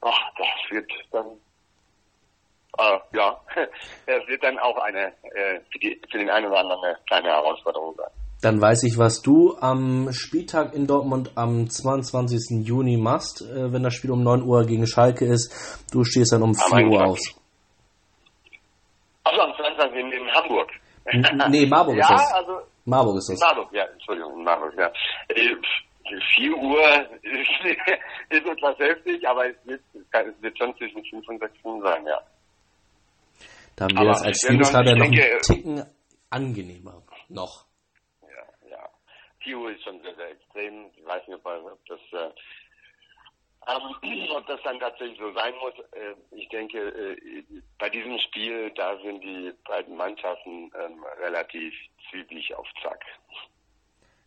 ach, 0.00 0.34
das 0.36 0.70
wird 0.70 0.90
dann 1.10 1.26
äh, 2.78 2.98
ja, 3.12 3.40
es 4.06 4.26
wird 4.28 4.42
dann 4.42 4.58
auch 4.58 4.76
eine 4.78 5.12
äh, 5.34 5.60
für, 5.70 5.78
die, 5.78 6.00
für 6.10 6.18
den 6.18 6.30
einen 6.30 6.46
oder 6.46 6.60
anderen 6.60 6.84
eine 6.84 6.98
kleine 7.06 7.28
Herausforderung 7.28 7.94
sein. 7.96 8.10
Dann 8.42 8.60
weiß 8.60 8.84
ich, 8.84 8.96
was 8.96 9.20
du 9.20 9.56
am 9.60 10.12
Spieltag 10.12 10.74
in 10.74 10.86
Dortmund 10.86 11.32
am 11.34 11.68
22. 11.68 12.66
Juni 12.66 12.96
machst, 12.96 13.42
äh, 13.42 13.72
wenn 13.72 13.82
das 13.82 13.94
Spiel 13.94 14.10
um 14.10 14.22
9 14.22 14.42
Uhr 14.42 14.64
gegen 14.64 14.86
Schalke 14.86 15.26
ist. 15.26 15.84
Du 15.92 16.04
stehst 16.04 16.32
dann 16.32 16.42
um 16.42 16.54
4 16.54 16.86
Uhr 16.86 17.04
aus. 17.04 17.20
Also 19.24 19.42
am 19.42 19.52
22. 19.54 20.00
in, 20.00 20.12
in 20.12 20.30
Hamburg. 20.32 20.70
N 21.04 21.42
nee, 21.50 21.66
Marburg 21.66 21.96
ja, 21.96 22.02
ist 22.02 22.10
das. 22.10 22.32
Also, 22.32 22.60
Marburg 22.84 23.16
ist 23.18 23.28
das. 23.28 23.40
Marburg, 23.40 23.72
ja, 23.72 23.84
Entschuldigung, 23.84 24.38
in 24.38 24.44
Marburg, 24.44 24.74
ja. 24.78 24.90
Äh, 25.28 25.56
4 26.36 26.56
Uhr 26.56 26.80
ist, 27.22 27.64
ist 28.30 28.46
etwas 28.46 28.78
heftig, 28.78 29.28
aber 29.28 29.50
es 29.50 29.56
wird, 29.64 29.82
es 29.94 30.42
wird 30.42 30.58
schon 30.58 30.74
zwischen 30.76 31.04
5 31.04 31.28
und 31.28 31.40
6 31.40 31.58
Stunden 31.58 31.82
sein, 31.82 32.06
ja. 32.06 32.20
Da 33.76 33.84
haben 33.84 33.98
wir 33.98 34.04
das 34.06 34.22
als 34.22 34.40
Spielbeschreiber 34.40 34.94
noch 34.94 35.04
einen 35.04 35.40
Ticken 35.42 35.84
angenehmer. 36.30 37.02
Noch. 37.28 37.69
Ja, 39.50 39.56
ja. 39.56 39.56
4 39.56 39.58
Uhr 39.58 39.70
ist 39.72 39.82
schon 39.82 40.00
sehr, 40.02 40.14
sehr 40.14 40.30
extrem. 40.30 40.90
Ich 40.96 41.04
weiß 41.04 41.26
nicht, 41.28 41.40
ob 41.44 41.86
das, 41.86 42.00
äh, 42.12 42.30
ähm, 43.68 44.28
ob 44.36 44.46
das 44.46 44.60
dann 44.64 44.78
tatsächlich 44.78 45.18
so 45.18 45.32
sein 45.32 45.54
muss. 45.60 45.74
Äh, 45.92 46.14
ich 46.36 46.48
denke, 46.48 46.78
äh, 46.78 47.44
bei 47.78 47.90
diesem 47.90 48.18
Spiel, 48.18 48.70
da 48.76 48.96
sind 49.02 49.22
die 49.22 49.52
beiden 49.66 49.96
Mannschaften 49.96 50.70
ähm, 50.74 51.04
relativ 51.20 51.74
zügig 52.10 52.54
auf 52.54 52.66
Zack. 52.82 53.04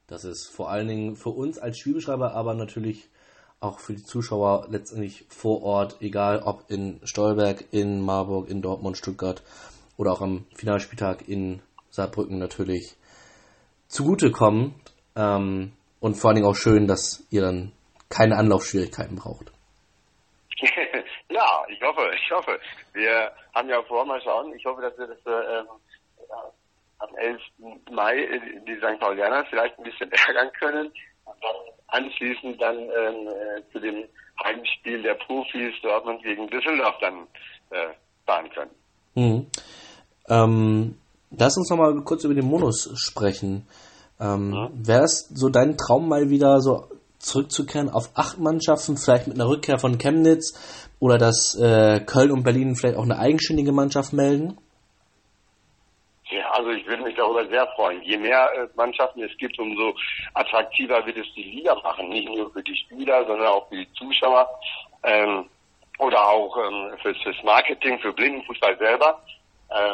Das 0.08 0.26
ist 0.26 0.50
vor 0.50 0.70
allen 0.70 0.88
Dingen 0.88 1.16
für 1.16 1.30
uns 1.30 1.58
als 1.58 1.80
Spielbeschreiber, 1.80 2.34
aber 2.34 2.54
natürlich 2.54 3.10
auch 3.62 3.80
für 3.80 3.94
die 3.94 4.04
Zuschauer 4.04 4.68
letztendlich 4.70 5.26
vor 5.30 5.64
Ort, 5.64 6.02
egal 6.02 6.44
ob 6.44 6.70
in 6.70 7.00
Stolberg, 7.06 7.64
in 7.72 8.02
Marburg, 8.02 8.50
in 8.50 8.62
Dortmund, 8.62 8.98
Stuttgart 8.98 9.42
oder 9.96 10.12
auch 10.12 10.22
am 10.22 10.46
Finalspieltag 10.54 11.30
in 11.30 11.62
Saarbrücken 11.90 12.40
natürlich 12.40 12.98
zugutekommt. 13.88 14.74
Ähm, 15.16 15.74
und 16.00 16.16
vor 16.16 16.30
allen 16.30 16.36
Dingen 16.36 16.48
auch 16.48 16.56
schön, 16.56 16.88
dass 16.88 17.26
ihr 17.30 17.42
dann 17.42 17.72
keine 18.10 18.38
Anlaufschwierigkeiten 18.38 19.16
braucht. 19.16 19.52
ja, 21.30 21.66
ich 21.68 21.82
hoffe, 21.82 22.12
ich 22.16 22.32
hoffe. 22.32 22.60
Wir 22.94 23.32
haben 23.54 23.70
ja 23.70 23.82
vor, 23.84 24.06
mal 24.06 24.22
schauen, 24.22 24.54
ich 24.54 24.66
hoffe, 24.66 24.82
dass 24.82 24.98
wir 24.98 25.08
das 25.08 25.26
äh, 25.26 25.64
am 27.00 27.16
11. 27.16 27.42
Mai 27.92 28.42
die 28.68 28.78
St. 28.78 29.00
Paulianer 29.00 29.46
vielleicht 29.50 29.78
ein 29.78 29.84
bisschen 29.84 30.12
ärgern 30.28 30.52
können 30.60 30.88
und 31.26 31.36
dann 31.42 32.04
anschließend 32.04 32.62
dann 32.62 32.78
ähm, 32.78 33.28
äh, 33.28 33.72
zu 33.72 33.80
dem 33.80 34.06
Heimspiel 34.44 35.02
der 35.04 35.16
Profis 35.16 35.74
Dortmund 35.82 36.24
gegen 36.24 36.48
Düsseldorf 36.48 36.96
dann 37.02 37.28
äh, 37.70 37.94
fahren 38.26 38.50
können. 38.50 38.72
Mhm. 39.16 39.48
Ähm, 40.30 40.98
lass 41.32 41.58
uns 41.58 41.70
nochmal 41.70 41.94
kurz 42.04 42.24
über 42.24 42.34
den 42.34 42.46
Modus 42.48 42.92
sprechen. 42.96 43.68
Ähm, 44.24 44.54
ja. 44.54 44.70
Wäre 44.74 45.04
es 45.04 45.30
so 45.34 45.50
dein 45.50 45.78
Traum 45.78 46.08
mal 46.08 46.30
wieder 46.30 46.62
so 46.62 46.88
zurückzukehren 47.20 47.90
auf 47.90 48.12
acht 48.16 48.38
Mannschaften, 48.40 48.98
vielleicht 48.98 49.28
mit 49.28 49.36
einer 49.36 49.50
Rückkehr 49.50 49.80
von 49.80 49.98
Chemnitz 49.98 50.90
oder 51.00 51.18
dass 51.18 51.56
äh, 51.56 52.00
Köln 52.06 52.32
und 52.32 52.44
Berlin 52.44 52.76
vielleicht 52.76 52.98
auch 52.98 53.04
eine 53.04 53.18
eigenständige 53.18 53.72
Mannschaft 53.72 54.14
melden? 54.14 54.58
Ja, 56.30 56.50
also 56.52 56.72
ich 56.72 56.86
würde 56.88 57.04
mich 57.04 57.16
darüber 57.16 57.46
sehr 57.48 57.68
freuen. 57.76 58.02
Je 58.04 58.18
mehr 58.18 58.50
äh, 58.56 58.68
Mannschaften 58.76 59.22
es 59.24 59.38
gibt, 59.38 59.60
umso 59.60 59.94
attraktiver 60.34 61.06
wird 61.06 61.18
es 61.18 61.28
die 61.36 61.44
Liga 61.44 61.76
machen. 61.84 62.10
Nicht 62.10 62.28
nur 62.28 62.52
für 62.52 62.64
die 62.64 62.76
Spieler, 62.76 63.26
sondern 63.26 63.48
auch 63.48 63.68
für 63.70 63.76
die 63.76 63.94
Zuschauer. 63.94 64.50
Ähm, 65.04 65.46
oder 66.00 66.28
auch 66.28 66.58
ähm, 66.58 66.98
fürs, 67.02 67.22
fürs 67.22 67.44
Marketing, 67.44 68.00
für 68.00 68.14
Blindenfußball 68.14 68.78
selber, 68.80 69.22
äh, 69.70 69.92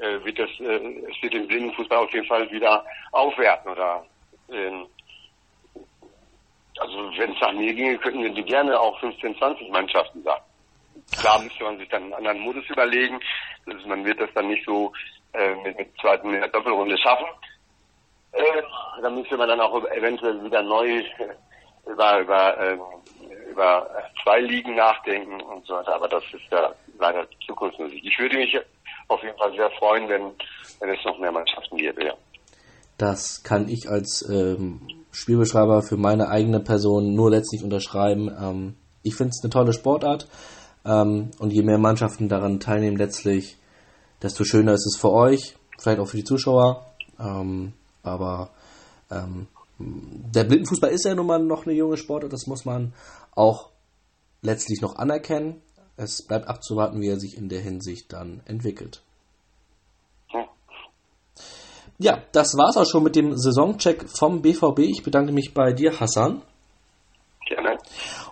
äh, 0.00 0.24
wird 0.24 0.38
das, 0.38 0.50
äh, 0.60 1.02
es 1.10 1.22
wird 1.22 1.34
den 1.34 1.46
Blindenfußball 1.48 1.98
auf 1.98 2.12
jeden 2.12 2.26
Fall 2.26 2.50
wieder 2.50 2.84
aufwerten 3.12 3.72
oder 3.72 4.04
ähm, 4.50 4.86
also 6.78 7.10
wenn 7.16 7.32
es 7.32 7.40
nach 7.40 7.52
mir 7.52 7.72
ginge, 7.74 7.98
könnten 7.98 8.22
wir 8.22 8.34
die 8.34 8.44
gerne 8.44 8.78
auch 8.78 8.98
15, 9.00 9.36
20 9.38 9.70
Mannschaften 9.70 10.22
sagen. 10.22 10.44
Klar 11.18 11.40
müsste 11.42 11.64
man 11.64 11.78
sich 11.78 11.88
dann 11.88 12.04
einen 12.04 12.14
anderen 12.14 12.40
Modus 12.40 12.68
überlegen. 12.68 13.20
Also 13.66 13.86
man 13.88 14.04
wird 14.04 14.20
das 14.20 14.30
dann 14.34 14.48
nicht 14.48 14.64
so 14.66 14.92
äh, 15.32 15.54
mit, 15.56 15.76
mit 15.78 15.88
zweiten 16.00 16.32
in 16.32 16.40
der 16.40 16.48
Doppelrunde 16.48 16.98
schaffen. 16.98 17.26
Äh, 18.32 18.62
da 19.00 19.10
müsste 19.10 19.36
man 19.36 19.48
dann 19.48 19.60
auch 19.60 19.84
eventuell 19.90 20.42
wieder 20.44 20.62
neu 20.62 20.98
äh, 20.98 21.02
über 21.90 22.18
über 22.20 22.58
äh, 22.58 22.78
über 23.50 23.88
zwei 24.22 24.40
Ligen 24.40 24.74
nachdenken 24.74 25.40
und 25.40 25.64
so 25.66 25.74
weiter. 25.74 25.94
Aber 25.94 26.08
das 26.08 26.24
ist 26.24 26.50
ja 26.50 26.74
leider 26.98 27.26
Zukunftsmusik. 27.46 28.04
Ich 28.04 28.18
würde 28.18 28.36
mich 28.36 28.58
auf 29.08 29.22
jeden 29.22 29.36
Fall 29.38 29.52
sehr 29.52 29.70
freuen, 29.78 30.08
wenn 30.08 30.32
wenn 30.80 30.90
es 30.90 31.04
noch 31.04 31.18
mehr 31.18 31.32
Mannschaften 31.32 31.76
gäbe. 31.76 32.04
Ja. 32.04 32.14
Das 32.98 33.42
kann 33.42 33.68
ich 33.68 33.88
als 33.88 34.26
ähm, 34.28 34.80
Spielbeschreiber 35.10 35.82
für 35.82 35.96
meine 35.96 36.28
eigene 36.28 36.60
Person 36.60 37.14
nur 37.14 37.30
letztlich 37.30 37.62
unterschreiben. 37.62 38.30
Ähm, 38.40 38.76
ich 39.02 39.14
finde 39.14 39.30
es 39.30 39.42
eine 39.42 39.50
tolle 39.50 39.72
Sportart 39.72 40.28
ähm, 40.84 41.30
und 41.38 41.52
je 41.52 41.62
mehr 41.62 41.78
Mannschaften 41.78 42.28
daran 42.28 42.60
teilnehmen 42.60 42.96
letztlich, 42.96 43.58
desto 44.22 44.44
schöner 44.44 44.72
ist 44.72 44.86
es 44.86 44.98
für 44.98 45.12
euch, 45.12 45.56
vielleicht 45.78 46.00
auch 46.00 46.08
für 46.08 46.16
die 46.16 46.24
Zuschauer. 46.24 46.86
Ähm, 47.18 47.72
aber 48.02 48.50
ähm, 49.10 49.46
der 49.78 50.44
Blindenfußball 50.44 50.90
ist 50.90 51.04
ja 51.04 51.14
nun 51.14 51.26
mal 51.26 51.38
noch 51.38 51.66
eine 51.66 51.74
junge 51.74 51.96
Sportart, 51.96 52.32
das 52.32 52.46
muss 52.46 52.64
man 52.64 52.94
auch 53.34 53.70
letztlich 54.40 54.80
noch 54.80 54.96
anerkennen. 54.96 55.62
Es 55.96 56.22
bleibt 56.22 56.48
abzuwarten, 56.48 57.00
wie 57.00 57.08
er 57.08 57.18
sich 57.18 57.36
in 57.36 57.48
der 57.48 57.60
Hinsicht 57.60 58.12
dann 58.12 58.42
entwickelt. 58.44 59.02
Ja, 61.98 62.22
das 62.32 62.56
war's 62.58 62.76
auch 62.76 62.84
schon 62.84 63.02
mit 63.02 63.16
dem 63.16 63.36
Saisoncheck 63.36 64.06
vom 64.08 64.42
BVB. 64.42 64.80
Ich 64.80 65.02
bedanke 65.02 65.32
mich 65.32 65.54
bei 65.54 65.72
dir, 65.72 65.98
Hassan. 65.98 66.42
Gerne. 67.48 67.78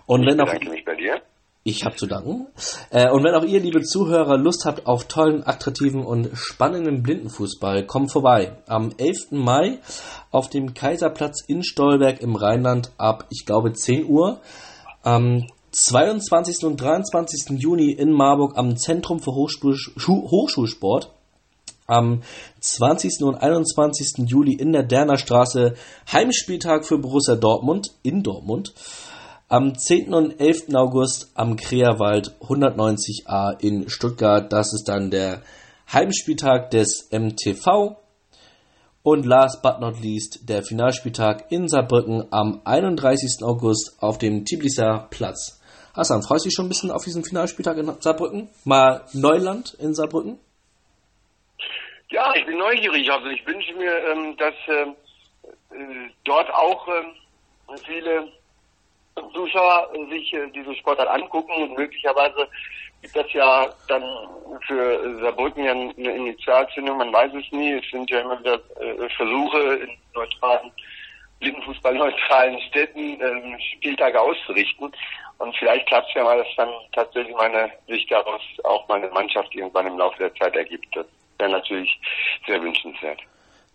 Und 0.05 0.21
ich 0.21 0.27
wenn 0.27 0.41
auch 0.41 0.45
bedanke 0.45 0.69
mich 0.69 0.85
bei 0.85 0.95
dir. 0.95 1.21
ich 1.63 1.83
habe 1.83 1.95
zu 1.95 2.05
danken. 2.05 2.45
Äh, 2.91 3.09
und 3.09 3.23
wenn 3.23 3.33
auch 3.33 3.43
ihr, 3.43 3.59
liebe 3.59 3.81
Zuhörer, 3.81 4.37
Lust 4.37 4.65
habt 4.65 4.85
auf 4.85 5.05
tollen, 5.05 5.41
attraktiven 5.47 6.05
und 6.05 6.29
spannenden 6.35 7.01
Blindenfußball, 7.01 7.87
kommt 7.87 8.11
vorbei. 8.11 8.55
Am 8.67 8.91
11. 8.95 9.31
Mai 9.31 9.79
auf 10.29 10.47
dem 10.47 10.75
Kaiserplatz 10.75 11.43
in 11.47 11.63
Stolberg 11.63 12.21
im 12.21 12.35
Rheinland 12.35 12.91
ab, 12.97 13.25
ich 13.31 13.47
glaube, 13.47 13.73
10 13.73 14.05
Uhr. 14.05 14.41
Am 15.01 15.47
22. 15.77 16.63
und 16.63 16.79
23. 16.79 17.59
Juni 17.59 17.91
in 17.91 18.13
Marburg 18.13 18.57
am 18.57 18.77
Zentrum 18.77 19.19
für 19.19 19.35
Hochschul 19.35 19.75
Schu 19.75 20.31
Hochschulsport. 20.31 21.11
Am 21.85 22.21
20. 22.61 23.23
und 23.23 23.35
21. 23.35 24.25
Juli 24.25 24.53
in 24.53 24.71
der 24.71 24.83
Derner 24.83 25.17
Straße 25.17 25.73
Heimspieltag 26.09 26.85
für 26.85 26.97
Borussia 26.97 27.35
Dortmund 27.35 27.91
in 28.03 28.23
Dortmund. 28.23 28.73
Am 29.49 29.77
10. 29.77 30.13
und 30.13 30.39
11. 30.39 30.73
August 30.73 31.31
am 31.33 31.57
Kreerwald 31.57 32.33
190a 32.39 33.59
in 33.59 33.89
Stuttgart. 33.89 34.53
Das 34.53 34.73
ist 34.73 34.85
dann 34.85 35.11
der 35.11 35.41
Heimspieltag 35.91 36.71
des 36.71 37.09
MTV. 37.11 37.97
Und 39.03 39.25
last 39.25 39.61
but 39.61 39.81
not 39.81 40.01
least 40.01 40.47
der 40.47 40.63
Finalspieltag 40.63 41.51
in 41.51 41.67
Saarbrücken 41.67 42.27
am 42.31 42.61
31. 42.63 43.43
August 43.43 43.97
auf 43.99 44.17
dem 44.17 44.45
Tbiliser 44.45 45.07
Platz. 45.09 45.54
Hassan, 45.95 46.23
freust 46.23 46.43
du 46.43 46.49
dich 46.49 46.55
schon 46.55 46.65
ein 46.65 46.69
bisschen 46.69 46.91
auf 46.91 47.05
diesen 47.05 47.23
Finalspieltag 47.23 47.77
in 47.77 47.89
Saarbrücken? 48.01 48.49
Mal 48.65 49.05
Neuland 49.13 49.75
in 49.79 49.93
Saarbrücken? 49.93 50.37
Ja, 52.09 52.33
ich 52.35 52.45
bin 52.45 52.57
neugierig. 52.57 53.09
Also 53.09 53.27
ich 53.27 53.45
wünsche 53.47 53.73
mir, 53.75 53.93
ähm, 54.09 54.35
dass 54.35 54.53
ähm, 54.67 54.95
äh, 55.71 56.11
dort 56.25 56.53
auch 56.53 56.85
ähm, 56.89 57.77
viele 57.85 58.27
Zuschauer 59.33 59.89
äh, 59.93 60.09
sich 60.09 60.33
äh, 60.33 60.51
diese 60.53 60.75
Sportart 60.75 61.07
angucken 61.07 61.53
und 61.63 61.77
möglicherweise 61.77 62.49
gibt 63.01 63.15
das 63.15 63.31
ja 63.31 63.69
dann 63.87 64.03
für 64.67 65.19
Saarbrücken 65.21 65.63
ja 65.63 65.71
eine 65.71 65.93
Initialzündung, 65.93 66.97
man 66.97 67.13
weiß 67.13 67.31
es 67.35 67.49
nie. 67.53 67.71
Es 67.71 67.89
sind 67.89 68.09
ja 68.09 68.19
immer 68.19 68.37
wieder 68.39 68.59
äh, 68.81 69.09
Versuche 69.15 69.75
in 69.75 69.89
neutralen, 70.13 70.71
Blindenfußball-neutralen 71.39 72.59
Städten 72.69 73.19
ähm, 73.21 73.57
Spieltage 73.75 74.19
auszurichten. 74.19 74.91
Und 75.37 75.55
vielleicht 75.57 75.87
klappt 75.87 76.09
es 76.09 76.15
ja 76.15 76.23
mal, 76.23 76.37
dass 76.37 76.47
dann 76.55 76.69
tatsächlich 76.93 77.35
meine 77.35 77.71
sich 77.87 78.07
daraus 78.07 78.41
auch 78.63 78.87
meine 78.87 79.09
Mannschaft 79.09 79.53
irgendwann 79.53 79.87
im 79.87 79.97
Laufe 79.97 80.17
der 80.17 80.33
Zeit 80.35 80.55
ergibt. 80.55 80.87
Das 80.95 81.05
wäre 81.37 81.51
natürlich 81.51 81.99
sehr 82.47 82.61
wünschenswert. 82.61 83.19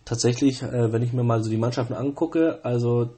Tatsächlich, 0.05 0.63
äh, 0.63 0.91
wenn 0.91 1.03
ich 1.03 1.13
mir 1.13 1.23
mal 1.23 1.43
so 1.43 1.51
die 1.51 1.57
Mannschaften 1.57 1.93
angucke, 1.93 2.59
also 2.63 3.09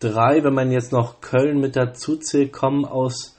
drei, 0.00 0.42
wenn 0.42 0.54
man 0.54 0.72
jetzt 0.72 0.92
noch 0.92 1.20
Köln 1.20 1.60
mit 1.60 1.76
dazu 1.76 2.16
zählt, 2.16 2.52
kommen 2.52 2.86
aus 2.86 3.38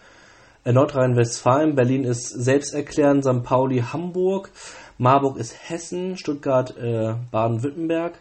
äh, 0.63 0.71
Nordrhein-Westfalen. 0.71 1.75
Berlin 1.75 2.03
ist 2.03 2.29
selbsterklärend, 2.29 3.25
St. 3.25 3.43
Pauli 3.43 3.83
Hamburg, 3.91 4.51
Marburg 4.99 5.37
ist 5.37 5.69
Hessen, 5.69 6.17
Stuttgart 6.17 6.77
äh, 6.77 7.15
Baden-Württemberg. 7.31 8.19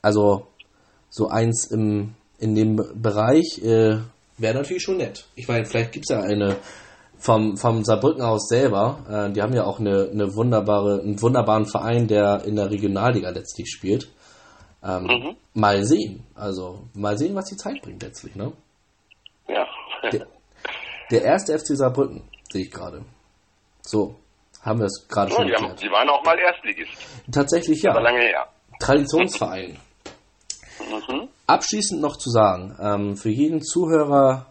Also 0.00 0.46
so 1.16 1.28
eins 1.28 1.66
im, 1.70 2.14
in 2.38 2.56
dem 2.56 2.74
Bereich 3.00 3.60
äh, 3.62 3.98
wäre 4.36 4.54
natürlich 4.54 4.82
schon 4.82 4.96
nett. 4.96 5.26
Ich 5.36 5.46
meine, 5.46 5.64
vielleicht 5.64 5.92
gibt 5.92 6.06
es 6.10 6.16
ja 6.16 6.22
eine 6.22 6.56
vom, 7.18 7.56
vom 7.56 7.84
Saarbrücken 7.84 8.20
aus 8.22 8.48
selber. 8.48 8.98
Äh, 9.08 9.32
die 9.32 9.40
haben 9.40 9.52
ja 9.54 9.62
auch 9.64 9.78
eine, 9.78 10.10
eine 10.12 10.34
wunderbare, 10.34 11.00
einen 11.00 11.22
wunderbaren 11.22 11.66
Verein, 11.66 12.08
der 12.08 12.42
in 12.44 12.56
der 12.56 12.68
Regionalliga 12.68 13.30
letztlich 13.30 13.70
spielt. 13.70 14.08
Ähm, 14.84 15.04
Mhm. 15.04 15.36
Mal 15.54 15.84
sehen. 15.84 16.26
Also 16.34 16.80
mal 16.94 17.16
sehen, 17.16 17.36
was 17.36 17.44
die 17.44 17.56
Zeit 17.56 17.80
bringt 17.80 18.02
letztlich, 18.02 18.34
ne? 18.34 18.52
Ja. 19.48 19.64
Der, 20.10 20.26
der 21.12 21.22
erste 21.22 21.56
FC 21.56 21.76
Saarbrücken, 21.76 22.24
sehe 22.52 22.62
ich 22.64 22.72
gerade. 22.72 23.02
So, 23.82 24.16
haben 24.62 24.80
wir 24.80 24.86
es 24.86 25.06
gerade 25.08 25.30
Ja, 25.30 25.36
schon 25.36 25.46
die, 25.46 25.54
haben, 25.54 25.76
die 25.76 25.90
waren 25.90 26.08
auch 26.08 26.24
mal 26.24 26.36
Erstligist. 26.38 26.90
Tatsächlich 27.30 27.82
ja. 27.82 27.92
Aber 27.92 28.02
lange 28.02 28.18
her. 28.20 28.48
Traditionsverein. 28.80 29.78
Mhm. 30.90 31.28
Abschließend 31.46 32.00
noch 32.00 32.16
zu 32.16 32.30
sagen, 32.30 32.76
ähm, 32.80 33.16
für 33.16 33.30
jeden 33.30 33.62
Zuhörer, 33.62 34.46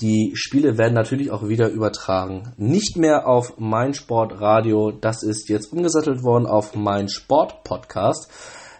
die 0.00 0.32
Spiele 0.34 0.76
werden 0.76 0.94
natürlich 0.94 1.30
auch 1.30 1.48
wieder 1.48 1.68
übertragen. 1.68 2.52
Nicht 2.56 2.96
mehr 2.96 3.26
auf 3.26 3.54
mein 3.58 3.94
Sportradio, 3.94 4.90
das 4.90 5.22
ist 5.22 5.48
jetzt 5.48 5.72
umgesattelt 5.72 6.22
worden 6.22 6.46
auf 6.46 6.74
mein 6.74 7.08
Sport 7.08 7.64
Podcast. 7.64 8.30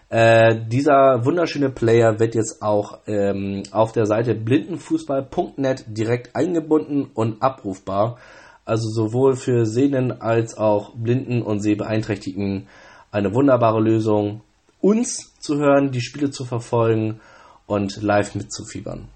Äh, 0.09 0.67
dieser 0.67 1.25
wunderschöne 1.25 1.69
Player 1.69 2.19
wird 2.19 2.35
jetzt 2.35 2.61
auch 2.61 2.99
ähm, 3.07 3.63
auf 3.71 3.91
der 3.91 4.05
Seite 4.05 4.35
blindenfußball.net 4.35 5.85
direkt 5.87 6.35
eingebunden 6.35 7.09
und 7.13 7.41
abrufbar. 7.41 8.17
Also 8.65 8.89
sowohl 8.89 9.35
für 9.35 9.65
Sehnen 9.65 10.21
als 10.21 10.57
auch 10.57 10.93
Blinden 10.95 11.41
und 11.41 11.61
Sehbeeinträchtigten 11.61 12.67
eine 13.11 13.33
wunderbare 13.33 13.79
Lösung, 13.79 14.41
uns 14.85 15.33
zu 15.39 15.57
hören, 15.57 15.91
die 15.91 16.01
Spiele 16.01 16.29
zu 16.29 16.45
verfolgen 16.45 17.19
und 17.65 18.03
live 18.03 18.35
mitzufiebern. 18.35 19.07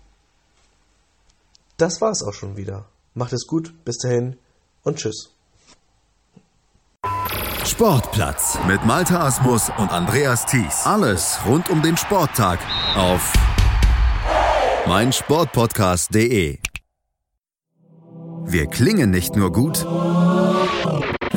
Das 1.77 2.01
war's 2.01 2.23
auch 2.23 2.33
schon 2.33 2.57
wieder. 2.57 2.85
Macht 3.13 3.33
es 3.33 3.45
gut, 3.45 3.73
bis 3.85 3.99
dahin 3.99 4.35
und 4.83 4.97
tschüss. 4.97 5.29
Sportplatz 7.65 8.57
mit 8.67 8.83
Malta 8.83 9.27
Asmus 9.27 9.69
und 9.77 9.91
Andreas 9.91 10.47
Thies. 10.47 10.85
Alles 10.85 11.37
rund 11.45 11.69
um 11.69 11.83
den 11.83 11.97
Sporttag 11.97 12.59
auf 12.95 13.31
meinsportpodcast.de. 14.87 16.57
Wir 18.45 18.65
klingen 18.65 19.11
nicht 19.11 19.35
nur 19.35 19.51
gut, 19.51 19.85